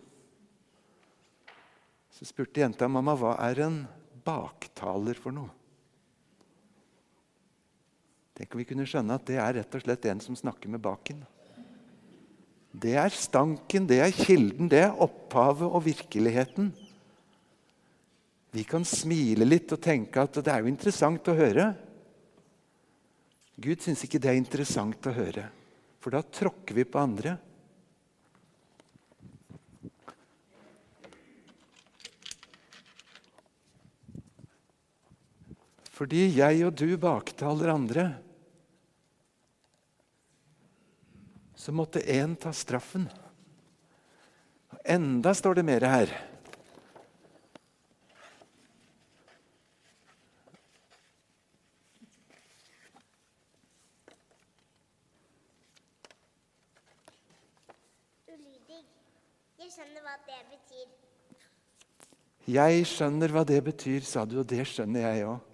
Så 2.15 2.27
spurte 2.29 2.63
jenta 2.63 2.87
mamma 2.87 3.17
hva 3.19 3.35
er 3.43 3.65
en 3.67 3.81
baktaler 4.25 5.19
for 5.19 5.35
noe. 5.35 5.51
Tenk 8.35 8.55
om 8.55 8.63
vi 8.63 8.67
kunne 8.67 8.87
skjønne 8.87 9.15
at 9.15 9.27
det 9.29 9.39
er 9.39 9.61
rett 9.61 9.77
og 9.77 9.83
slett 9.85 10.07
en 10.11 10.23
som 10.23 10.39
snakker 10.39 10.71
med 10.71 10.83
baken. 10.83 11.21
Det 12.75 12.97
er 12.99 13.15
stanken, 13.15 13.87
det 13.87 14.01
er 14.03 14.15
kilden, 14.15 14.67
det 14.71 14.81
er 14.89 15.03
opphavet 15.05 15.69
og 15.69 15.85
virkeligheten. 15.85 16.73
Vi 18.55 18.65
kan 18.67 18.87
smile 18.87 19.47
litt 19.47 19.71
og 19.75 19.83
tenke 19.83 20.23
at 20.23 20.39
det 20.39 20.51
er 20.51 20.63
jo 20.63 20.71
interessant 20.71 21.31
å 21.31 21.37
høre. 21.39 21.69
Gud 23.55 23.83
syns 23.83 24.03
ikke 24.07 24.19
det 24.23 24.33
er 24.33 24.39
interessant 24.39 25.07
å 25.07 25.15
høre. 25.15 25.47
For 26.03 26.15
da 26.15 26.23
tråkker 26.23 26.75
vi 26.79 26.87
på 26.87 26.99
andre. 27.03 27.37
Fordi 35.95 36.27
jeg 36.35 36.65
og 36.67 36.75
du 36.75 36.89
baktaler 36.99 37.71
andre, 37.71 38.05
så 41.55 41.73
måtte 41.73 42.03
én 42.03 42.35
ta 42.35 42.51
straffen. 42.53 43.07
Enda 44.85 45.31
står 45.39 45.61
det 45.61 45.65
mer 45.71 45.87
her. 45.87 46.11
Jeg 62.45 62.85
skjønner 62.85 63.33
hva 63.33 63.47
det 63.49 63.63
betyr, 63.65 64.05
sa 64.05 64.27
du, 64.29 64.41
og 64.43 64.49
det 64.51 64.67
skjønner 64.69 65.07
jeg 65.07 65.29
òg. 65.31 65.54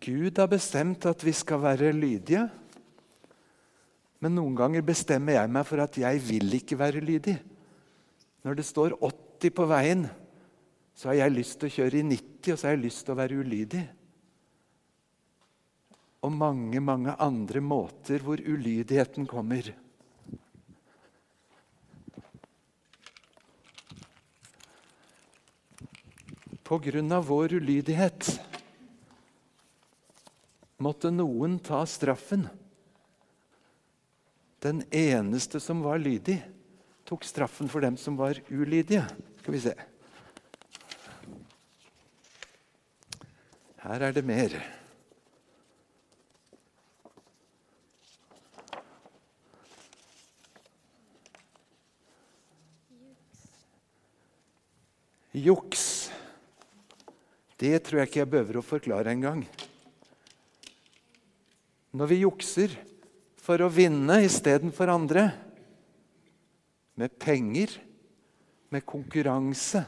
Gud 0.00 0.38
har 0.40 0.48
bestemt 0.48 1.04
at 1.08 1.20
vi 1.24 1.32
skal 1.36 1.60
være 1.60 1.92
lydige. 1.92 2.46
Men 4.20 4.36
noen 4.36 4.56
ganger 4.56 4.84
bestemmer 4.84 5.36
jeg 5.36 5.52
meg 5.52 5.66
for 5.68 5.82
at 5.84 5.96
jeg 6.00 6.20
vil 6.24 6.56
ikke 6.56 6.78
være 6.80 7.04
lydig. 7.04 7.36
Når 8.44 8.56
det 8.56 8.66
står 8.68 8.96
80 8.96 9.54
på 9.56 9.68
veien, 9.68 10.06
så 10.96 11.10
har 11.10 11.20
jeg 11.22 11.36
lyst 11.36 11.60
til 11.60 11.68
å 11.68 11.74
kjøre 11.76 12.00
i 12.00 12.04
90, 12.04 12.52
og 12.52 12.58
så 12.60 12.68
har 12.68 12.76
jeg 12.76 12.84
lyst 12.84 13.04
til 13.04 13.14
å 13.14 13.20
være 13.20 13.40
ulydig. 13.40 13.84
Og 16.24 16.32
mange, 16.36 16.80
mange 16.84 17.14
andre 17.16 17.62
måter 17.64 18.24
hvor 18.24 18.40
ulydigheten 18.40 19.28
kommer. 19.28 19.72
På 26.64 26.76
grunn 26.80 27.16
av 27.16 27.24
vår 27.28 27.56
ulydighet 27.56 28.28
måtte 30.80 31.12
noen 31.12 31.58
ta 31.62 31.82
straffen. 31.86 32.48
Den 34.60 34.82
eneste 34.90 35.60
som 35.60 35.84
var 35.84 36.00
lydig, 36.00 36.40
tok 37.08 37.24
straffen 37.24 37.68
for 37.68 37.84
dem 37.84 37.96
som 38.00 38.16
var 38.16 38.40
ulydige. 38.48 39.04
Skal 39.40 39.56
vi 39.56 39.62
se. 39.64 39.74
Her 43.80 44.04
er 44.08 44.12
det 44.12 44.24
mer. 44.24 44.58
Juks. 55.32 56.10
Det 57.56 57.78
tror 57.86 58.00
jeg 58.00 58.10
ikke 58.10 58.22
jeg 58.24 58.30
behøver 58.32 58.60
å 58.60 58.66
forklare 58.66 59.12
engang. 59.14 59.44
Når 61.90 62.06
vi 62.06 62.20
jukser 62.22 62.74
for 63.40 63.62
å 63.64 63.70
vinne 63.72 64.20
istedenfor 64.22 64.92
andre, 64.92 65.24
med 67.00 67.16
penger, 67.18 67.72
med 68.70 68.84
konkurranse 68.86 69.80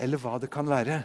eller 0.00 0.18
hva 0.18 0.38
det 0.40 0.48
kan 0.52 0.66
være 0.68 1.02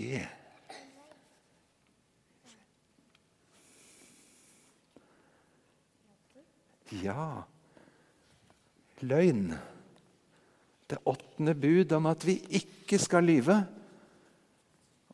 G. 0.00 0.20
Ja, 7.04 7.44
løgn. 9.04 9.52
Det 10.90 10.98
åttende 11.06 11.54
bud 11.54 11.92
om 11.94 12.08
at 12.10 12.24
vi 12.26 12.40
ikke 12.60 12.98
skal 12.98 13.24
lyve. 13.24 13.60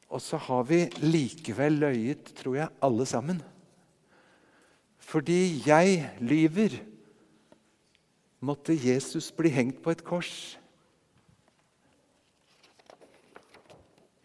Og 0.08 0.22
så 0.22 0.38
har 0.40 0.62
vi 0.68 0.86
likevel 1.02 1.80
løyet, 1.82 2.32
tror 2.38 2.56
jeg, 2.56 2.68
alle 2.82 3.06
sammen. 3.06 3.42
Fordi 5.06 5.62
jeg 5.66 6.16
lyver, 6.20 6.78
måtte 8.40 8.74
Jesus 8.74 9.32
bli 9.32 9.52
hengt 9.52 9.82
på 9.82 9.92
et 9.92 10.04
kors. 10.06 10.58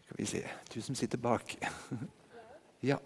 Skal 0.02 0.18
vi 0.18 0.26
se 0.26 0.42
Du 0.74 0.80
som 0.80 0.94
sitter 0.94 1.18
bak. 1.18 1.56
Ja. 2.82 2.96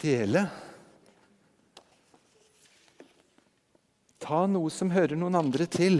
Stjele. 0.00 0.46
Ta 4.20 4.46
noe 4.48 4.70
som 4.72 4.92
hører 4.94 5.18
noen 5.18 5.36
andre 5.36 5.66
til. 5.68 5.98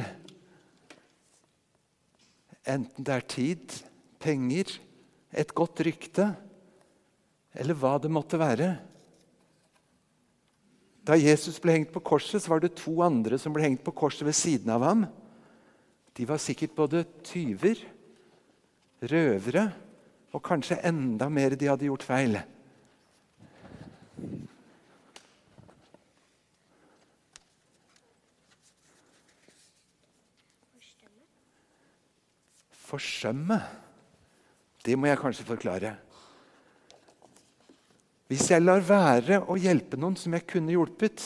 Enten 2.65 3.05
det 3.05 3.13
er 3.13 3.27
tid, 3.29 3.75
penger, 4.23 4.73
et 5.37 5.53
godt 5.53 5.83
rykte 5.85 6.31
eller 7.61 7.77
hva 7.77 7.99
det 8.01 8.09
måtte 8.13 8.41
være. 8.41 8.71
Da 11.05 11.19
Jesus 11.19 11.59
ble 11.61 11.75
hengt 11.77 11.93
på 11.93 12.01
korset, 12.01 12.41
så 12.41 12.55
var 12.55 12.63
det 12.63 12.79
to 12.79 12.95
andre 13.05 13.37
som 13.41 13.53
ble 13.53 13.67
hengt 13.67 13.83
på 13.85 13.93
korset 14.01 14.25
ved 14.25 14.39
siden 14.39 14.73
av 14.73 14.87
ham. 14.87 15.05
De 16.17 16.25
var 16.29 16.41
sikkert 16.41 16.73
både 16.79 17.03
tyver, 17.27 17.83
røvere 19.13 19.67
og 20.33 20.45
kanskje 20.47 20.81
enda 20.89 21.29
mer 21.33 21.59
de 21.59 21.69
hadde 21.69 21.89
gjort 21.91 22.07
feil. 22.07 22.41
Forsømme, 32.91 33.61
det 34.83 34.97
må 34.99 35.07
jeg 35.07 35.21
kanskje 35.21 35.47
forklare. 35.47 35.95
Hvis 38.31 38.49
jeg 38.51 38.63
lar 38.63 38.83
være 38.87 39.41
å 39.51 39.57
hjelpe 39.59 39.99
noen 39.99 40.17
som 40.19 40.35
jeg 40.35 40.47
kunne 40.51 40.75
hjulpet, 40.75 41.23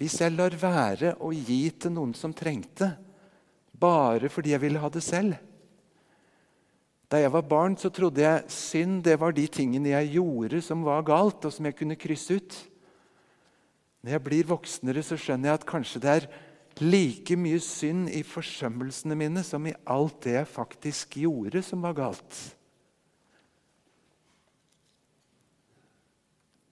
hvis 0.00 0.18
jeg 0.22 0.32
lar 0.32 0.54
være 0.56 1.14
å 1.20 1.30
gi 1.32 1.62
til 1.76 1.92
noen 1.92 2.12
som 2.16 2.32
trengte, 2.36 2.90
bare 3.80 4.28
fordi 4.32 4.54
jeg 4.54 4.62
ville 4.62 4.80
ha 4.80 4.90
det 4.92 5.00
selv 5.04 5.38
Da 7.10 7.18
jeg 7.18 7.32
var 7.32 7.42
barn, 7.42 7.74
så 7.74 7.88
trodde 7.90 8.22
jeg 8.22 8.52
synd 8.54 9.00
det 9.02 9.16
var 9.18 9.32
de 9.34 9.46
tingene 9.50 9.90
jeg 9.90 10.12
gjorde 10.14 10.60
som 10.62 10.84
var 10.86 11.02
galt, 11.02 11.42
og 11.42 11.50
som 11.50 11.66
jeg 11.66 11.74
kunne 11.74 11.96
krysse 11.98 12.36
ut. 12.38 12.58
Når 14.04 14.12
jeg 14.14 14.22
blir 14.28 14.46
voksnere, 14.46 15.02
så 15.02 15.18
skjønner 15.18 15.50
jeg 15.50 15.58
at 15.58 15.66
kanskje 15.66 16.02
det 16.04 16.12
er 16.12 16.28
like 16.78 17.36
mye 17.36 17.58
synd 17.60 18.08
i 18.14 18.22
forsømmelsene 18.24 19.16
mine 19.18 19.42
som 19.44 19.66
i 19.66 19.74
alt 19.90 20.22
det 20.24 20.36
jeg 20.38 20.48
faktisk 20.48 21.18
gjorde 21.24 21.62
som 21.66 21.82
var 21.84 21.96
galt. 21.98 22.38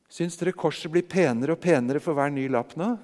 Syns 0.08 0.38
dere 0.40 0.54
korset 0.56 0.90
blir 0.90 1.04
penere 1.06 1.54
og 1.54 1.62
penere 1.62 2.00
for 2.02 2.16
hver 2.16 2.32
ny 2.32 2.46
lapp 2.50 2.72
nå? 2.78 2.94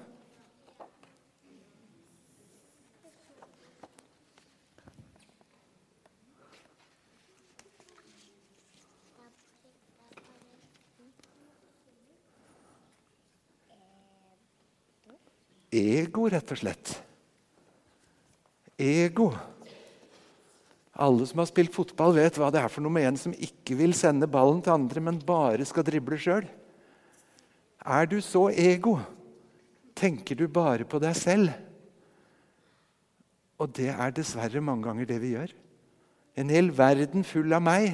Ego, 15.75 16.29
rett 16.31 16.53
og 16.53 16.61
slett. 16.61 16.93
Ego. 18.79 19.29
Alle 20.95 21.27
som 21.27 21.41
har 21.41 21.49
spilt 21.49 21.75
fotball, 21.75 22.15
vet 22.15 22.37
hva 22.39 22.47
det 22.53 22.61
er 22.61 22.71
for 22.71 22.85
noe 22.85 22.95
med 22.95 23.09
en 23.09 23.19
som 23.19 23.35
ikke 23.35 23.75
vil 23.79 23.95
sende 23.97 24.29
ballen 24.31 24.61
til 24.63 24.75
andre, 24.77 25.03
men 25.03 25.19
bare 25.27 25.67
skal 25.67 25.83
drible 25.87 26.19
sjøl. 26.19 26.47
Er 27.85 28.07
du 28.09 28.17
så 28.23 28.47
ego, 28.49 28.95
tenker 29.95 30.39
du 30.39 30.47
bare 30.47 30.87
på 30.87 30.99
deg 31.03 31.15
selv. 31.19 31.51
Og 33.59 33.71
det 33.75 33.91
er 33.91 34.15
dessverre 34.15 34.63
mange 34.63 34.87
ganger 34.87 35.07
det 35.09 35.19
vi 35.23 35.35
gjør. 35.35 35.51
En 36.35 36.51
hel 36.51 36.71
verden 36.75 37.23
full 37.27 37.53
av 37.55 37.63
meg, 37.63 37.93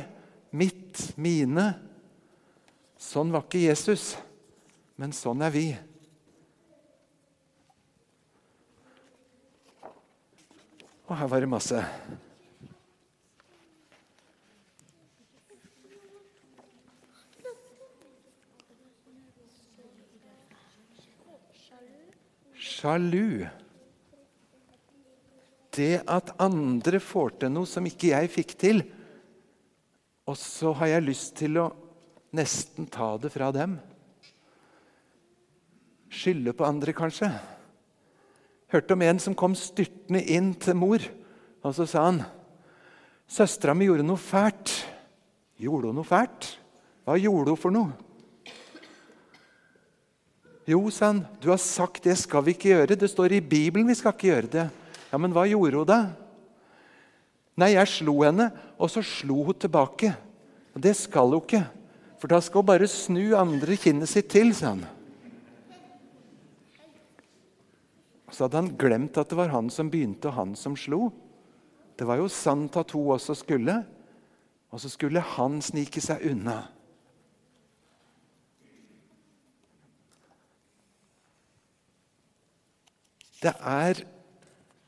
mitt, 0.53 1.01
mine. 1.21 1.71
Sånn 3.01 3.33
var 3.33 3.45
ikke 3.45 3.65
Jesus, 3.65 4.13
men 4.97 5.13
sånn 5.13 5.41
er 5.45 5.53
vi. 5.53 5.67
Og 11.11 11.17
her 11.19 11.27
var 11.27 11.43
det 11.43 11.47
masse. 11.51 11.79
Sjalu. 22.55 23.43
Det 25.75 25.99
at 26.07 26.31
andre 26.39 27.03
får 27.03 27.35
til 27.41 27.51
noe 27.51 27.67
som 27.67 27.83
ikke 27.87 28.13
jeg 28.13 28.31
fikk 28.31 28.55
til, 28.63 28.83
og 30.31 30.39
så 30.39 30.71
har 30.79 30.93
jeg 30.93 31.09
lyst 31.09 31.35
til 31.43 31.59
å 31.59 31.71
nesten 32.39 32.87
ta 32.87 33.17
det 33.19 33.35
fra 33.35 33.51
dem. 33.51 33.75
Skylde 36.07 36.55
på 36.55 36.67
andre, 36.67 36.95
kanskje. 36.95 37.35
Hørte 38.71 38.95
om 38.95 39.01
en 39.03 39.19
som 39.19 39.35
kom 39.35 39.55
styrtende 39.57 40.21
inn 40.31 40.53
til 40.55 40.77
mor, 40.79 41.03
og 41.61 41.75
så 41.75 41.87
sa 41.89 42.05
han 42.07 42.21
Søstera 43.31 43.75
mi 43.75 43.87
gjorde 43.87 44.03
noe 44.03 44.19
fælt. 44.19 44.73
Gjorde 45.61 45.91
hun 45.91 46.01
noe 46.01 46.07
fælt? 46.07 46.49
Hva 47.07 47.15
gjorde 47.19 47.53
hun 47.53 47.59
for 47.59 47.71
noe? 47.71 47.93
Jo, 50.67 50.81
sa 50.93 51.13
han, 51.13 51.21
du 51.41 51.49
har 51.49 51.59
sagt 51.61 52.03
det 52.05 52.17
skal 52.19 52.43
vi 52.45 52.55
ikke 52.55 52.73
gjøre. 52.73 52.97
Det 52.99 53.09
står 53.11 53.37
i 53.37 53.43
Bibelen 53.43 53.87
vi 53.87 53.95
skal 53.97 54.13
ikke 54.15 54.29
gjøre 54.29 54.51
det. 54.55 54.65
Ja, 55.11 55.19
Men 55.19 55.33
hva 55.35 55.45
gjorde 55.47 55.79
hun 55.79 55.87
da? 55.87 56.01
Nei, 57.59 57.73
jeg 57.73 57.91
slo 57.91 58.17
henne, 58.23 58.49
og 58.79 58.91
så 58.91 59.03
slo 59.03 59.41
hun 59.47 59.57
tilbake. 59.59 60.13
Og 60.75 60.83
Det 60.83 60.95
skal 60.95 61.31
hun 61.31 61.43
ikke, 61.43 61.63
for 62.19 62.31
da 62.31 62.39
skal 62.43 62.63
hun 62.63 62.71
bare 62.71 62.87
snu 62.87 63.35
andre 63.35 63.75
kinnet 63.79 64.11
sitt 64.11 64.31
til, 64.31 64.53
sa 64.55 64.75
han. 64.75 64.85
Så 68.31 68.45
hadde 68.45 68.61
han 68.61 68.75
glemt 68.79 69.17
at 69.19 69.31
det 69.31 69.37
var 69.39 69.51
han 69.51 69.69
som 69.71 69.89
begynte, 69.91 70.31
og 70.31 70.37
han 70.37 70.53
som 70.55 70.77
slo. 70.79 71.09
Det 71.99 72.07
var 72.07 72.21
jo 72.21 72.29
sant 72.31 72.77
at 72.79 72.93
hun 72.95 73.11
også 73.15 73.35
skulle, 73.37 73.81
og 74.71 74.79
så 74.79 74.89
skulle 74.89 75.23
han 75.35 75.59
snike 75.63 76.01
seg 76.03 76.23
unna. 76.31 76.61
Det 83.41 83.53
er 83.57 84.03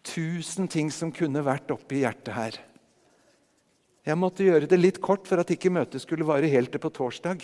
tusen 0.05 0.69
ting 0.69 0.91
som 0.93 1.11
kunne 1.15 1.41
vært 1.43 1.71
oppi 1.73 2.03
hjertet 2.03 2.35
her. 2.37 2.59
Jeg 4.03 4.19
måtte 4.19 4.45
gjøre 4.45 4.67
det 4.69 4.79
litt 4.79 4.99
kort 5.03 5.29
for 5.29 5.41
at 5.41 5.51
ikke 5.53 5.71
møtet 5.73 6.03
skulle 6.03 6.27
vare 6.27 6.49
helt 6.51 6.73
til 6.73 6.81
på 6.83 6.91
torsdag. 6.93 7.43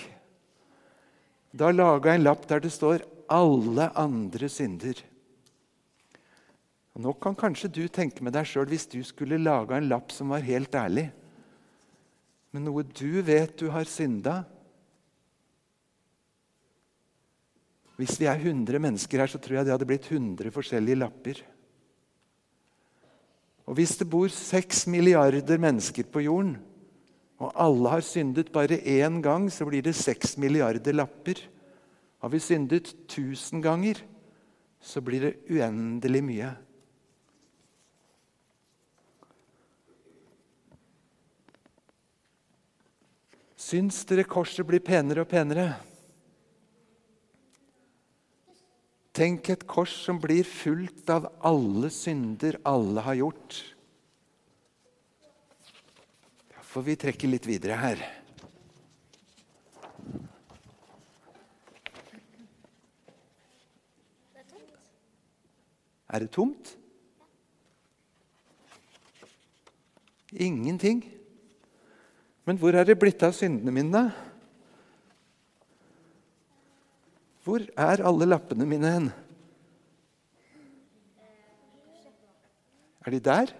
Da 1.55 1.71
laga 1.73 2.11
jeg 2.11 2.19
en 2.19 2.27
lapp 2.27 2.45
der 2.47 2.59
det 2.59 2.71
står 2.71 3.05
'Alle 3.29 3.89
andre 3.95 4.49
synder'. 4.49 5.01
Nå 6.99 7.13
kan 7.15 7.37
kanskje 7.37 7.69
du 7.71 7.83
tenke 7.87 8.23
med 8.25 8.35
deg 8.35 8.47
sjøl 8.49 8.67
hvis 8.67 8.89
du 8.91 8.99
skulle 9.07 9.39
laga 9.39 9.77
en 9.77 9.87
lapp 9.87 10.11
som 10.11 10.33
var 10.33 10.43
helt 10.43 10.73
ærlig, 10.75 11.05
men 12.51 12.65
noe 12.65 12.83
du 12.83 13.21
vet 13.23 13.53
du 13.61 13.69
har 13.71 13.87
synda. 13.87 14.41
Hvis 17.99 18.17
vi 18.19 18.27
er 18.31 18.41
100 18.41 18.81
mennesker 18.81 19.21
her, 19.21 19.31
så 19.31 19.39
tror 19.39 19.59
jeg 19.59 19.67
det 19.67 19.75
hadde 19.75 19.87
blitt 19.87 20.09
100 20.09 20.51
forskjellige 20.55 20.99
lapper. 20.99 21.41
Og 23.69 23.77
hvis 23.77 23.97
det 23.99 24.07
bor 24.09 24.31
6 24.33 24.87
milliarder 24.89 25.61
mennesker 25.61 26.07
på 26.09 26.23
jorden, 26.25 26.55
og 27.39 27.53
alle 27.55 27.91
har 27.93 28.03
syndet 28.03 28.49
bare 28.51 28.81
én 28.81 29.21
gang, 29.23 29.45
så 29.51 29.67
blir 29.67 29.85
det 29.85 29.95
6 29.95 30.39
milliarder 30.41 30.95
lapper. 30.95 31.43
Har 32.19 32.33
vi 32.33 32.41
syndet 32.43 32.95
1000 33.05 33.61
ganger, 33.63 34.01
så 34.81 35.03
blir 35.05 35.27
det 35.27 35.37
uendelig 35.47 36.23
mye. 36.25 36.49
Syns 43.69 43.99
dere 44.09 44.23
korset 44.25 44.65
blir 44.65 44.81
penere 44.81 45.21
og 45.21 45.29
penere? 45.29 45.67
Tenk 49.13 49.49
et 49.53 49.65
kors 49.69 49.93
som 50.07 50.17
blir 50.21 50.47
fullt 50.47 51.09
av 51.13 51.27
alle 51.45 51.91
synder 51.93 52.57
alle 52.65 53.03
har 53.05 53.19
gjort. 53.19 53.59
Da 56.49 56.65
får 56.65 56.87
vi 56.87 56.97
trekke 57.03 57.29
litt 57.29 57.45
videre 57.45 57.77
her. 57.77 58.01
Er 66.09 66.25
det 66.25 66.31
tomt? 66.33 66.73
Ingenting. 70.33 71.05
Men 72.49 72.57
hvor 72.57 72.73
er 72.73 72.87
det 72.87 72.95
blitt 72.97 73.21
av 73.21 73.35
syndene 73.37 73.69
mine? 73.69 73.99
Hvor 77.45 77.61
er 77.77 78.01
alle 78.09 78.25
lappene 78.25 78.65
mine 78.65 78.93
hen? 78.95 79.09
Er 83.05 83.13
de 83.13 83.19
der? 83.27 83.53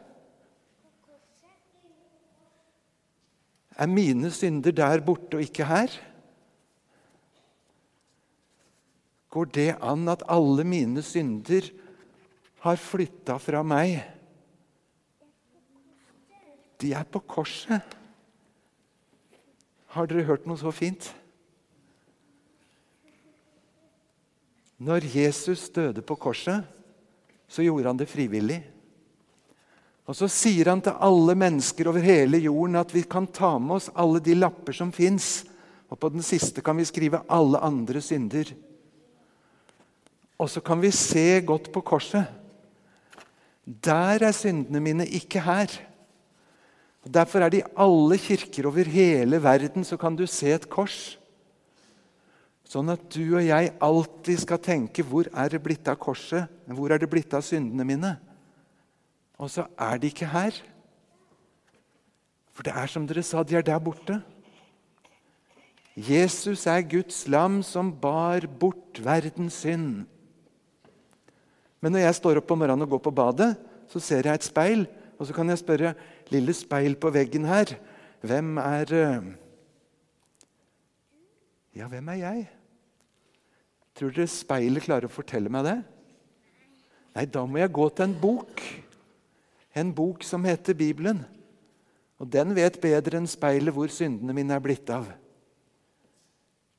Er 3.78 3.92
mine 3.94 4.34
synder 4.34 4.74
der 4.82 5.06
borte 5.06 5.38
og 5.38 5.46
ikke 5.46 5.70
her? 5.70 5.94
Går 9.30 9.54
det 9.54 9.68
an 9.86 10.10
at 10.10 10.26
alle 10.26 10.66
mine 10.66 11.06
synder 11.06 11.70
har 12.66 12.82
flytta 12.90 13.38
fra 13.38 13.62
meg? 13.62 14.02
De 16.82 16.96
er 16.98 17.06
på 17.06 17.22
korset. 17.38 17.99
Har 19.96 20.10
dere 20.10 20.28
hørt 20.28 20.46
noe 20.46 20.60
så 20.60 20.72
fint? 20.74 21.08
Når 24.80 25.08
Jesus 25.12 25.68
døde 25.76 26.04
på 26.06 26.16
korset, 26.16 26.64
så 27.50 27.66
gjorde 27.66 27.90
han 27.90 27.98
det 28.00 28.08
frivillig. 28.10 28.62
Og 30.10 30.16
Så 30.16 30.30
sier 30.32 30.72
han 30.72 30.82
til 30.82 30.98
alle 31.06 31.36
mennesker 31.38 31.90
over 31.90 32.02
hele 32.02 32.40
jorden 32.42 32.80
at 32.80 32.94
vi 32.94 33.04
kan 33.06 33.28
ta 33.28 33.58
med 33.62 33.76
oss 33.76 33.92
alle 33.94 34.22
de 34.24 34.38
lapper 34.38 34.74
som 34.74 34.94
fins. 34.94 35.44
Og 35.90 36.00
på 36.00 36.10
den 36.14 36.26
siste 36.26 36.64
kan 36.66 36.78
vi 36.78 36.86
skrive 36.86 37.22
alle 37.30 37.62
andre 37.62 38.02
synder. 38.02 38.54
Og 40.40 40.50
så 40.50 40.62
kan 40.66 40.82
vi 40.82 40.90
se 40.96 41.42
godt 41.46 41.72
på 41.74 41.82
korset. 41.82 42.26
Der 43.66 44.24
er 44.24 44.34
syndene 44.34 44.80
mine, 44.82 45.06
ikke 45.06 45.42
her. 45.46 45.89
Og 47.06 47.14
Derfor 47.14 47.40
er 47.40 47.50
det 47.50 47.62
i 47.64 47.72
alle 47.80 48.18
kirker 48.20 48.68
over 48.68 48.84
hele 48.92 49.40
verden 49.44 49.86
så 49.88 49.98
kan 49.98 50.16
du 50.16 50.26
se 50.28 50.52
et 50.52 50.70
kors. 50.70 51.18
Sånn 52.70 52.92
at 52.94 53.02
du 53.10 53.24
og 53.34 53.42
jeg 53.42 53.72
alltid 53.82 54.40
skal 54.40 54.60
tenke 54.62 55.04
'Hvor 55.04 55.26
er 55.34 55.50
det 55.50 55.64
blitt 55.64 55.88
av 55.88 55.98
korset?' 55.98 56.48
'Hvor 56.68 56.92
er 56.92 57.00
det 57.00 57.10
blitt 57.10 57.34
av 57.34 57.42
syndene 57.42 57.86
mine?' 57.86 58.20
Og 59.40 59.50
så 59.50 59.66
er 59.80 59.98
de 59.98 60.08
ikke 60.08 60.28
her. 60.28 60.52
For 62.52 62.64
det 62.64 62.74
er 62.76 62.88
som 62.88 63.08
dere 63.08 63.24
sa, 63.24 63.42
de 63.44 63.56
er 63.56 63.62
der 63.62 63.80
borte. 63.80 64.22
Jesus 65.96 66.68
er 66.68 66.82
Guds 66.82 67.28
lam 67.28 67.64
som 67.64 67.92
bar 67.92 68.46
bort 68.60 69.00
verdens 69.00 69.54
synd. 69.54 70.06
Men 71.80 71.92
når 71.92 72.00
jeg 72.00 72.16
står 72.16 72.38
opp 72.42 72.52
om 72.52 72.60
morgenen 72.60 72.84
og 72.84 72.90
går 72.90 73.02
på 73.08 73.16
badet, 73.16 73.58
så 73.88 74.00
ser 74.00 74.28
jeg 74.28 74.34
et 74.34 74.44
speil. 74.44 74.88
Og 75.20 75.28
så 75.28 75.34
kan 75.34 75.50
jeg 75.50 75.62
spørre 75.62 75.94
lille 76.34 76.54
speil 76.56 76.96
på 77.00 77.12
veggen 77.14 77.48
her, 77.50 77.76
hvem 78.22 78.58
er 78.62 78.94
eh, 78.96 79.30
Ja, 81.80 81.88
hvem 81.88 82.10
er 82.12 82.18
jeg? 82.20 82.48
Tror 83.96 84.12
dere 84.12 84.32
speilet 84.32 84.84
klarer 84.84 85.08
å 85.08 85.14
fortelle 85.14 85.52
meg 85.54 85.64
det? 85.68 85.78
Nei, 87.16 87.26
da 87.28 87.46
må 87.48 87.62
jeg 87.62 87.72
gå 87.76 87.86
til 87.94 88.08
en 88.08 88.16
bok. 88.20 88.64
En 89.76 89.94
bok 89.96 90.26
som 90.28 90.44
heter 90.48 90.76
Bibelen. 90.76 91.22
Og 92.20 92.28
den 92.32 92.52
vet 92.58 92.82
bedre 92.84 93.20
enn 93.20 93.30
speilet 93.30 93.76
hvor 93.76 93.92
syndene 93.94 94.36
mine 94.36 94.56
er 94.56 94.64
blitt 94.64 94.90
av. 94.92 95.08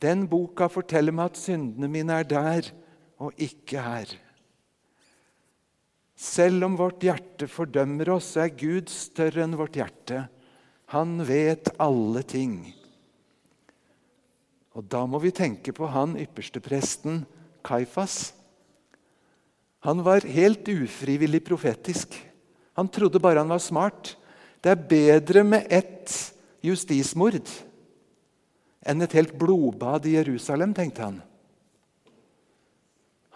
Den 0.01 0.27
boka 0.29 0.69
forteller 0.73 1.15
meg 1.17 1.33
at 1.33 1.41
syndene 1.41 1.89
mine 1.93 2.19
er 2.21 2.29
der 2.29 2.71
og 3.21 3.37
ikke 3.41 3.85
her. 3.85 4.13
Selv 6.21 6.67
om 6.67 6.75
vårt 6.77 7.01
hjerte 7.07 7.47
fordømmer 7.49 8.11
oss, 8.13 8.35
er 8.37 8.53
Gud 8.53 8.91
større 8.93 9.41
enn 9.47 9.57
vårt 9.57 9.79
hjerte. 9.79 10.27
Han 10.93 11.23
vet 11.25 11.71
alle 11.81 12.21
ting. 12.29 12.59
Og 14.77 14.85
Da 14.85 15.07
må 15.09 15.21
vi 15.23 15.33
tenke 15.33 15.73
på 15.73 15.89
han 15.89 16.19
ypperstepresten 16.21 17.23
Kaifas. 17.65 18.35
Han 19.81 20.05
var 20.05 20.27
helt 20.29 20.69
ufrivillig 20.69 21.41
profetisk. 21.47 22.13
Han 22.77 22.89
trodde 22.93 23.21
bare 23.21 23.41
han 23.41 23.49
var 23.49 23.63
smart. 23.65 24.15
Det 24.61 24.75
er 24.75 24.89
bedre 24.93 25.45
med 25.45 25.73
ett 25.73 26.13
justismord 26.61 27.41
enn 28.85 29.05
et 29.05 29.17
helt 29.17 29.33
blodbad 29.41 30.07
i 30.09 30.19
Jerusalem, 30.19 30.73
tenkte 30.77 31.05
han. 31.05 31.19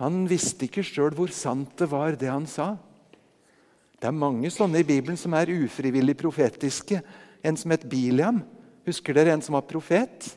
Han 0.03 0.25
visste 0.27 0.67
ikke 0.67 0.83
sjøl 0.87 1.15
hvor 1.15 1.31
sant 1.35 1.77
det 1.79 1.89
var, 1.93 2.17
det 2.19 2.31
han 2.31 2.49
sa. 2.51 2.75
Det 4.01 4.11
er 4.11 4.17
mange 4.17 4.51
sånne 4.51 4.83
i 4.83 4.87
Bibelen 4.87 5.17
som 5.17 5.35
er 5.39 5.53
ufrivillig 5.55 6.17
profetiske. 6.19 6.99
En 7.45 7.57
som 7.57 7.73
het 7.73 7.87
Biliam. 7.89 8.43
Husker 8.85 9.17
dere 9.17 9.33
en 9.33 9.45
som 9.45 9.57
var 9.57 9.69
profet? 9.69 10.33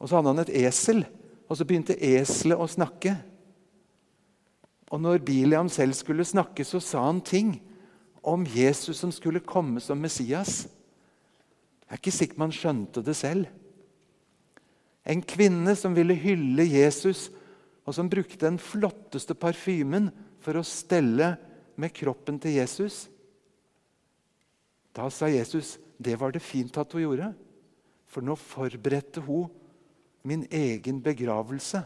Og 0.00 0.08
Så 0.08 0.16
hadde 0.16 0.32
han 0.32 0.42
et 0.42 0.54
esel, 0.64 1.04
og 1.48 1.56
så 1.56 1.66
begynte 1.68 1.94
eselet 1.96 2.58
å 2.60 2.66
snakke. 2.68 3.14
Og 4.90 5.00
når 5.00 5.22
Biliam 5.24 5.68
selv 5.68 5.94
skulle 5.96 6.26
snakke, 6.26 6.64
så 6.64 6.80
sa 6.80 7.04
han 7.06 7.20
ting 7.24 7.54
om 8.24 8.44
Jesus 8.48 8.98
som 9.00 9.12
skulle 9.12 9.44
komme 9.44 9.80
som 9.80 10.00
Messias. 10.00 10.64
Jeg 11.84 11.92
er 11.92 12.00
ikke 12.00 12.16
sikker 12.16 12.40
man 12.40 12.52
skjønte 12.54 13.04
det 13.04 13.14
selv. 13.16 13.46
En 15.04 15.20
kvinne 15.20 15.76
som 15.76 15.94
ville 15.96 16.16
hylle 16.16 16.64
Jesus 16.64 17.28
og 17.84 17.96
som 17.96 18.08
brukte 18.10 18.46
den 18.46 18.58
flotteste 18.60 19.36
parfymen 19.36 20.08
for 20.44 20.56
å 20.56 20.66
stelle 20.66 21.34
med 21.80 21.92
kroppen 21.96 22.38
til 22.40 22.56
Jesus. 22.58 23.04
Da 24.94 25.08
sa 25.12 25.28
Jesus 25.28 25.76
det 25.98 26.16
var 26.20 26.34
det 26.34 26.42
fint 26.42 26.74
at 26.80 26.92
hun 26.94 27.04
gjorde, 27.04 27.30
for 28.10 28.24
nå 28.24 28.36
forberedte 28.38 29.22
hun 29.24 29.50
min 30.24 30.46
egen 30.50 31.00
begravelse. 31.04 31.84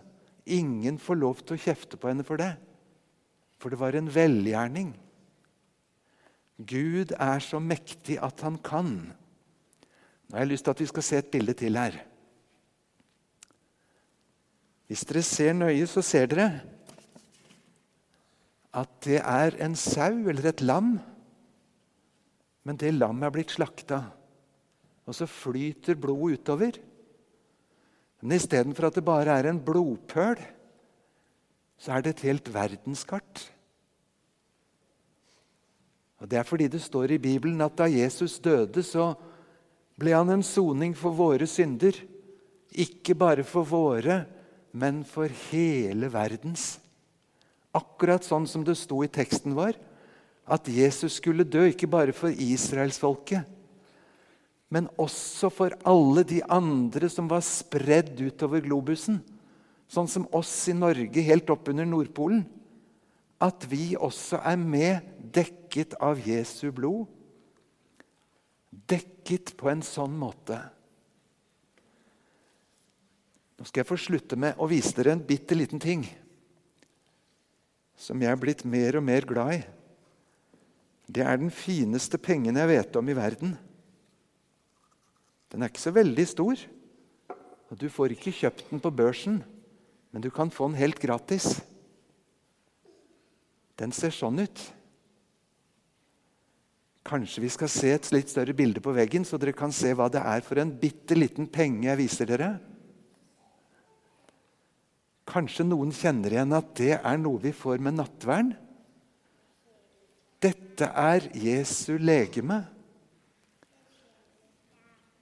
Ingen 0.49 0.99
får 1.03 1.19
lov 1.19 1.43
til 1.43 1.59
å 1.59 1.63
kjefte 1.67 1.99
på 2.01 2.09
henne 2.11 2.25
for 2.27 2.41
det, 2.41 2.55
for 3.59 3.73
det 3.73 3.81
var 3.81 3.99
en 3.99 4.09
velgjerning. 4.13 4.95
Gud 6.59 7.13
er 7.15 7.43
så 7.45 7.61
mektig 7.63 8.17
at 8.23 8.41
han 8.43 8.57
kan. 8.59 8.95
Nå 10.29 10.37
har 10.37 10.45
jeg 10.45 10.53
lyst 10.55 10.67
til 10.67 10.75
at 10.75 10.83
vi 10.83 10.89
skal 10.91 11.07
se 11.07 11.21
et 11.21 11.31
bilde 11.33 11.55
til 11.59 11.79
her. 11.79 12.01
Hvis 14.89 15.05
dere 15.05 15.23
ser 15.27 15.57
nøye, 15.57 15.85
så 15.87 16.03
ser 16.05 16.31
dere 16.33 16.49
at 18.79 18.91
det 19.05 19.19
er 19.21 19.57
en 19.65 19.75
sau 19.79 20.29
eller 20.29 20.51
et 20.51 20.63
lam. 20.65 20.97
Men 22.69 22.79
det 22.81 22.95
lammet 22.95 23.29
er 23.29 23.35
blitt 23.35 23.55
slakta, 23.57 24.03
og 25.09 25.17
så 25.17 25.29
flyter 25.29 25.99
blodet 25.99 26.41
utover. 26.43 26.79
Men 28.21 28.37
istedenfor 28.37 28.89
at 28.89 28.99
det 28.99 29.07
bare 29.07 29.39
er 29.39 29.49
en 29.51 29.61
blodpøl, 29.65 30.41
så 31.79 31.95
er 31.95 32.05
det 32.05 32.17
et 32.17 32.27
helt 32.29 32.51
verdenskart. 32.53 33.47
Og 36.19 36.29
Det 36.29 36.39
er 36.39 36.43
fordi 36.43 36.67
det 36.67 36.83
står 36.83 37.15
i 37.15 37.23
Bibelen 37.23 37.61
at 37.63 37.77
da 37.79 37.87
Jesus 37.87 38.41
døde, 38.43 38.83
så 38.83 39.13
ble 39.99 40.17
han 40.17 40.31
en 40.35 40.43
soning 40.43 40.97
for 40.99 41.15
våre 41.15 41.47
synder. 41.47 41.95
Ikke 42.75 43.15
bare 43.15 43.45
for 43.47 43.63
våre, 43.63 44.25
men 44.73 45.03
for 45.07 45.31
hele 45.51 46.11
verdens. 46.13 46.79
Akkurat 47.77 48.25
sånn 48.25 48.47
som 48.49 48.65
det 48.65 48.77
sto 48.81 49.01
i 49.05 49.11
teksten 49.13 49.57
vår, 49.57 49.77
at 50.49 50.69
Jesus 50.73 51.19
skulle 51.21 51.45
dø 51.45 51.67
ikke 51.69 51.91
bare 51.91 52.15
for 52.17 52.33
israelsfolket, 52.33 53.45
men 54.73 54.89
også 55.01 55.51
for 55.53 55.75
alle 55.89 56.25
de 56.29 56.43
andre 56.53 57.09
som 57.13 57.29
var 57.29 57.45
spredd 57.45 58.19
utover 58.21 58.65
globusen. 58.65 59.23
Sånn 59.89 60.09
som 60.13 60.27
oss 60.37 60.53
i 60.69 60.75
Norge 60.77 61.25
helt 61.25 61.49
opp 61.49 61.71
under 61.73 61.89
Nordpolen. 61.89 62.43
At 63.41 63.65
vi 63.71 63.95
også 63.97 64.43
er 64.45 64.59
med, 64.61 65.07
dekket 65.33 65.97
av 66.05 66.21
Jesu 66.21 66.69
blod. 66.75 67.07
Dekket 68.69 69.55
på 69.57 69.71
en 69.73 69.81
sånn 69.85 70.13
måte 70.21 70.61
nå 73.59 73.67
skal 73.67 73.83
jeg 73.83 73.91
få 73.91 73.99
slutte 73.99 74.39
med 74.39 74.59
å 74.59 74.69
vise 74.71 74.95
dere 74.95 75.17
en 75.17 75.25
bitte 75.27 75.57
liten 75.59 75.83
ting 75.83 76.07
som 77.99 78.21
jeg 78.23 78.31
er 78.31 78.39
blitt 78.39 78.63
mer 78.63 79.01
og 79.01 79.03
mer 79.03 79.27
glad 79.27 79.57
i. 79.57 79.63
Det 81.11 81.25
er 81.27 81.41
den 81.41 81.51
fineste 81.51 82.21
pengen 82.23 82.59
jeg 82.61 82.71
vet 82.71 82.99
om 83.01 83.11
i 83.11 83.17
verden. 83.17 83.57
Den 85.51 85.65
er 85.65 85.73
ikke 85.73 85.83
så 85.83 85.95
veldig 85.97 86.27
stor, 86.31 86.63
og 87.69 87.81
du 87.81 87.89
får 87.91 88.15
ikke 88.15 88.37
kjøpt 88.39 88.71
den 88.71 88.83
på 88.85 88.93
børsen, 88.95 89.41
men 90.13 90.23
du 90.23 90.31
kan 90.31 90.53
få 90.53 90.69
den 90.71 90.79
helt 90.79 91.01
gratis. 91.03 91.59
Den 93.81 93.91
ser 93.97 94.15
sånn 94.15 94.45
ut. 94.45 94.63
Kanskje 97.09 97.43
vi 97.43 97.51
skal 97.51 97.73
se 97.73 97.91
et 97.97 98.11
litt 98.13 98.31
større 98.31 98.55
bilde 98.55 98.83
på 98.85 98.93
veggen, 98.95 99.25
så 99.25 99.41
dere 99.41 99.57
kan 99.57 99.73
se 99.75 99.91
hva 99.97 100.11
det 100.13 100.23
er 100.23 100.45
for 100.45 100.61
en 100.61 100.71
bitte 100.71 101.17
liten 101.17 101.49
penge 101.51 101.89
jeg 101.89 102.03
viser 102.05 102.29
dere. 102.29 102.53
Kanskje 105.39 105.69
noen 105.69 105.93
kjenner 105.95 106.35
igjen 106.35 106.55
at 106.57 106.71
det 106.81 106.97
er 106.97 107.19
noe 107.21 107.39
vi 107.39 107.53
får 107.55 107.79
med 107.85 107.95
nattvern? 107.95 108.49
Dette 110.43 110.89
er 110.99 111.29
Jesu 111.39 111.95
legeme. 112.03 112.57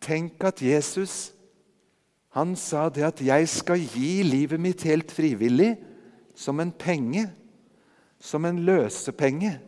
Tenk 0.01 0.47
at 0.49 0.63
Jesus 0.65 1.35
han 2.37 2.55
sa 2.57 2.89
det 2.89 3.05
at 3.05 3.21
'jeg 3.21 3.49
skal 3.49 3.81
gi 3.81 4.23
livet 4.23 4.61
mitt 4.61 4.83
helt 4.83 5.13
frivillig', 5.13 5.77
som 6.35 6.61
en 6.61 6.73
penge, 6.73 7.33
som 8.21 8.45
en 8.45 8.59
løsepenge. 8.59 9.61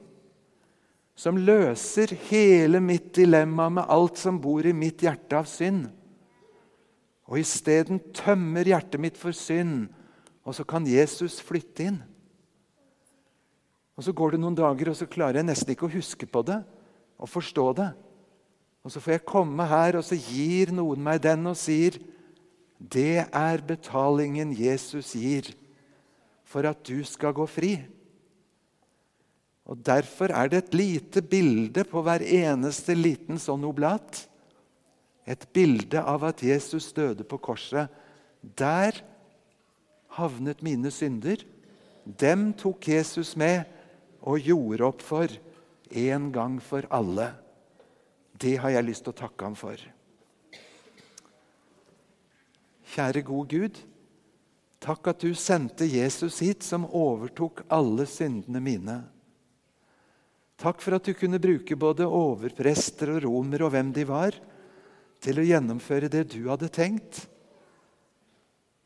Som 1.17 1.37
løser 1.37 2.15
hele 2.29 2.81
mitt 2.81 3.15
dilemma 3.15 3.69
med 3.69 3.85
alt 3.89 4.19
som 4.19 4.41
bor 4.41 4.67
i 4.67 4.73
mitt 4.73 5.01
hjerte 5.01 5.37
av 5.37 5.45
synd. 5.45 5.89
Og 7.27 7.39
isteden 7.39 8.01
tømmer 8.15 8.65
hjertet 8.65 9.01
mitt 9.01 9.17
for 9.17 9.33
synd 9.33 9.89
og 10.49 10.57
så 10.57 10.65
kan 10.65 10.87
Jesus 10.89 11.43
flytte 11.45 11.91
inn. 11.91 11.99
Og 13.99 14.07
Så 14.07 14.15
går 14.15 14.33
det 14.33 14.41
noen 14.41 14.57
dager, 14.57 14.89
og 14.89 14.97
så 14.97 15.09
klarer 15.11 15.43
jeg 15.43 15.49
nesten 15.51 15.75
ikke 15.75 15.89
å 15.89 15.93
huske 15.93 16.27
på 16.31 16.41
det 16.47 16.63
og 17.19 17.29
forstå 17.29 17.67
det. 17.77 17.89
Og 18.87 18.95
Så 18.95 19.03
får 19.03 19.19
jeg 19.19 19.29
komme 19.29 19.67
her, 19.69 19.99
og 19.99 20.07
så 20.07 20.17
gir 20.17 20.73
noen 20.73 21.03
meg 21.03 21.21
den 21.27 21.51
og 21.51 21.59
sier 21.59 21.99
det 22.79 23.27
er 23.35 23.65
betalingen 23.67 24.55
Jesus 24.55 25.17
gir 25.19 25.51
for 26.47 26.63
at 26.71 26.79
du 26.87 27.03
skal 27.05 27.35
gå 27.35 27.45
fri. 27.51 27.73
Og 29.67 29.83
Derfor 29.85 30.31
er 30.31 30.49
det 30.49 30.63
et 30.63 30.79
lite 30.79 31.21
bilde 31.21 31.83
på 31.85 32.01
hver 32.07 32.23
eneste 32.23 32.95
liten 32.95 33.37
sånn 33.43 33.67
oblat. 33.67 34.23
Et 35.27 35.43
bilde 35.53 36.01
av 36.01 36.23
at 36.31 36.41
Jesus 36.41 36.89
døde 36.95 37.27
på 37.27 37.37
korset. 37.51 37.91
Der 38.41 39.03
havnet 40.19 40.63
mine 40.67 40.91
synder. 40.95 41.43
Dem 42.05 42.51
tok 42.59 42.91
Jesus 42.91 43.35
med 43.39 43.65
og 44.21 44.43
gjorde 44.43 44.87
opp 44.89 45.05
for 45.05 45.33
en 45.89 46.33
gang 46.35 46.59
for 46.63 46.87
alle. 46.91 47.31
Det 48.39 48.59
har 48.63 48.77
jeg 48.77 48.87
lyst 48.87 49.07
til 49.07 49.15
å 49.15 49.21
takke 49.25 49.47
ham 49.47 49.57
for. 49.59 49.79
Kjære 52.89 53.23
gode 53.27 53.49
Gud. 53.53 53.79
Takk 54.79 55.11
at 55.11 55.25
du 55.25 55.33
sendte 55.35 55.89
Jesus 55.91 56.39
hit, 56.45 56.63
som 56.63 56.87
overtok 56.87 57.65
alle 57.75 58.07
syndene 58.09 58.63
mine. 58.63 58.99
Takk 60.59 60.81
for 60.83 60.97
at 60.97 61.07
du 61.07 61.15
kunne 61.15 61.41
bruke 61.43 61.77
både 61.79 62.07
overprester 62.07 63.13
og 63.15 63.25
romer 63.27 63.63
og 63.67 63.75
hvem 63.75 63.91
de 63.95 64.07
var, 64.09 64.39
til 65.23 65.39
å 65.39 65.47
gjennomføre 65.47 66.11
det 66.11 66.25
du 66.35 66.45
hadde 66.47 66.71
tenkt, 66.71 67.25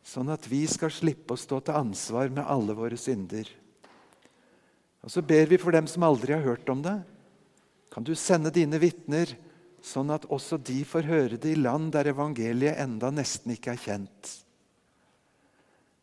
sånn 0.03 0.33
at 0.35 0.47
vi 0.51 0.65
skal 0.71 0.93
slippe 0.93 1.35
å 1.35 1.41
stå 1.41 1.61
til 1.63 1.79
ansvar 1.79 2.31
med 2.35 2.47
alle 2.47 2.75
våre 2.77 2.99
synder. 2.99 3.49
Og 5.03 5.11
Så 5.11 5.23
ber 5.23 5.49
vi 5.51 5.59
for 5.59 5.75
dem 5.75 5.89
som 5.91 6.05
aldri 6.07 6.35
har 6.35 6.45
hørt 6.45 6.69
om 6.71 6.83
det. 6.83 7.01
Kan 7.91 8.05
du 8.07 8.15
sende 8.15 8.53
dine 8.55 8.79
vitner, 8.83 9.35
sånn 9.83 10.13
at 10.15 10.29
også 10.31 10.61
de 10.63 10.79
får 10.87 11.09
høre 11.09 11.39
det 11.41 11.53
i 11.53 11.59
land 11.59 11.91
der 11.93 12.13
evangeliet 12.13 12.79
enda 12.79 13.11
nesten 13.11 13.55
ikke 13.55 13.75
er 13.75 13.83
kjent? 13.83 14.31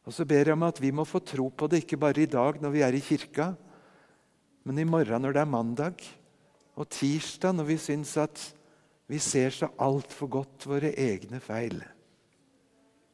Og 0.03 0.15
så 0.15 0.25
ber 0.25 0.49
jeg 0.49 0.57
om 0.57 0.67
at 0.67 0.79
vi 0.81 0.91
må 0.95 1.05
få 1.05 1.21
tro 1.23 1.47
på 1.53 1.67
det, 1.69 1.83
ikke 1.83 1.99
bare 2.01 2.23
i 2.23 2.29
dag 2.29 2.59
når 2.61 2.71
vi 2.73 2.83
er 2.83 2.95
i 2.97 3.03
kirka, 3.03 3.53
men 4.67 4.81
i 4.81 4.87
morgen 4.87 5.23
når 5.23 5.35
det 5.35 5.43
er 5.43 5.51
mandag, 5.53 6.01
og 6.79 6.89
tirsdag 6.91 7.55
når 7.55 7.67
vi 7.69 7.77
syns 7.81 8.15
at 8.19 8.41
vi 9.09 9.19
ser 9.21 9.53
så 9.53 9.71
altfor 9.81 10.29
godt 10.31 10.67
våre 10.69 10.91
egne 10.93 11.39
feil. 11.43 11.79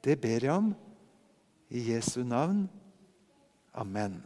Det 0.05 0.21
ber 0.21 0.39
jeg 0.41 0.51
om 0.51 0.75
i 1.69 1.93
Jesu 1.93 2.23
navn. 2.23 2.69
Amen. 3.73 4.23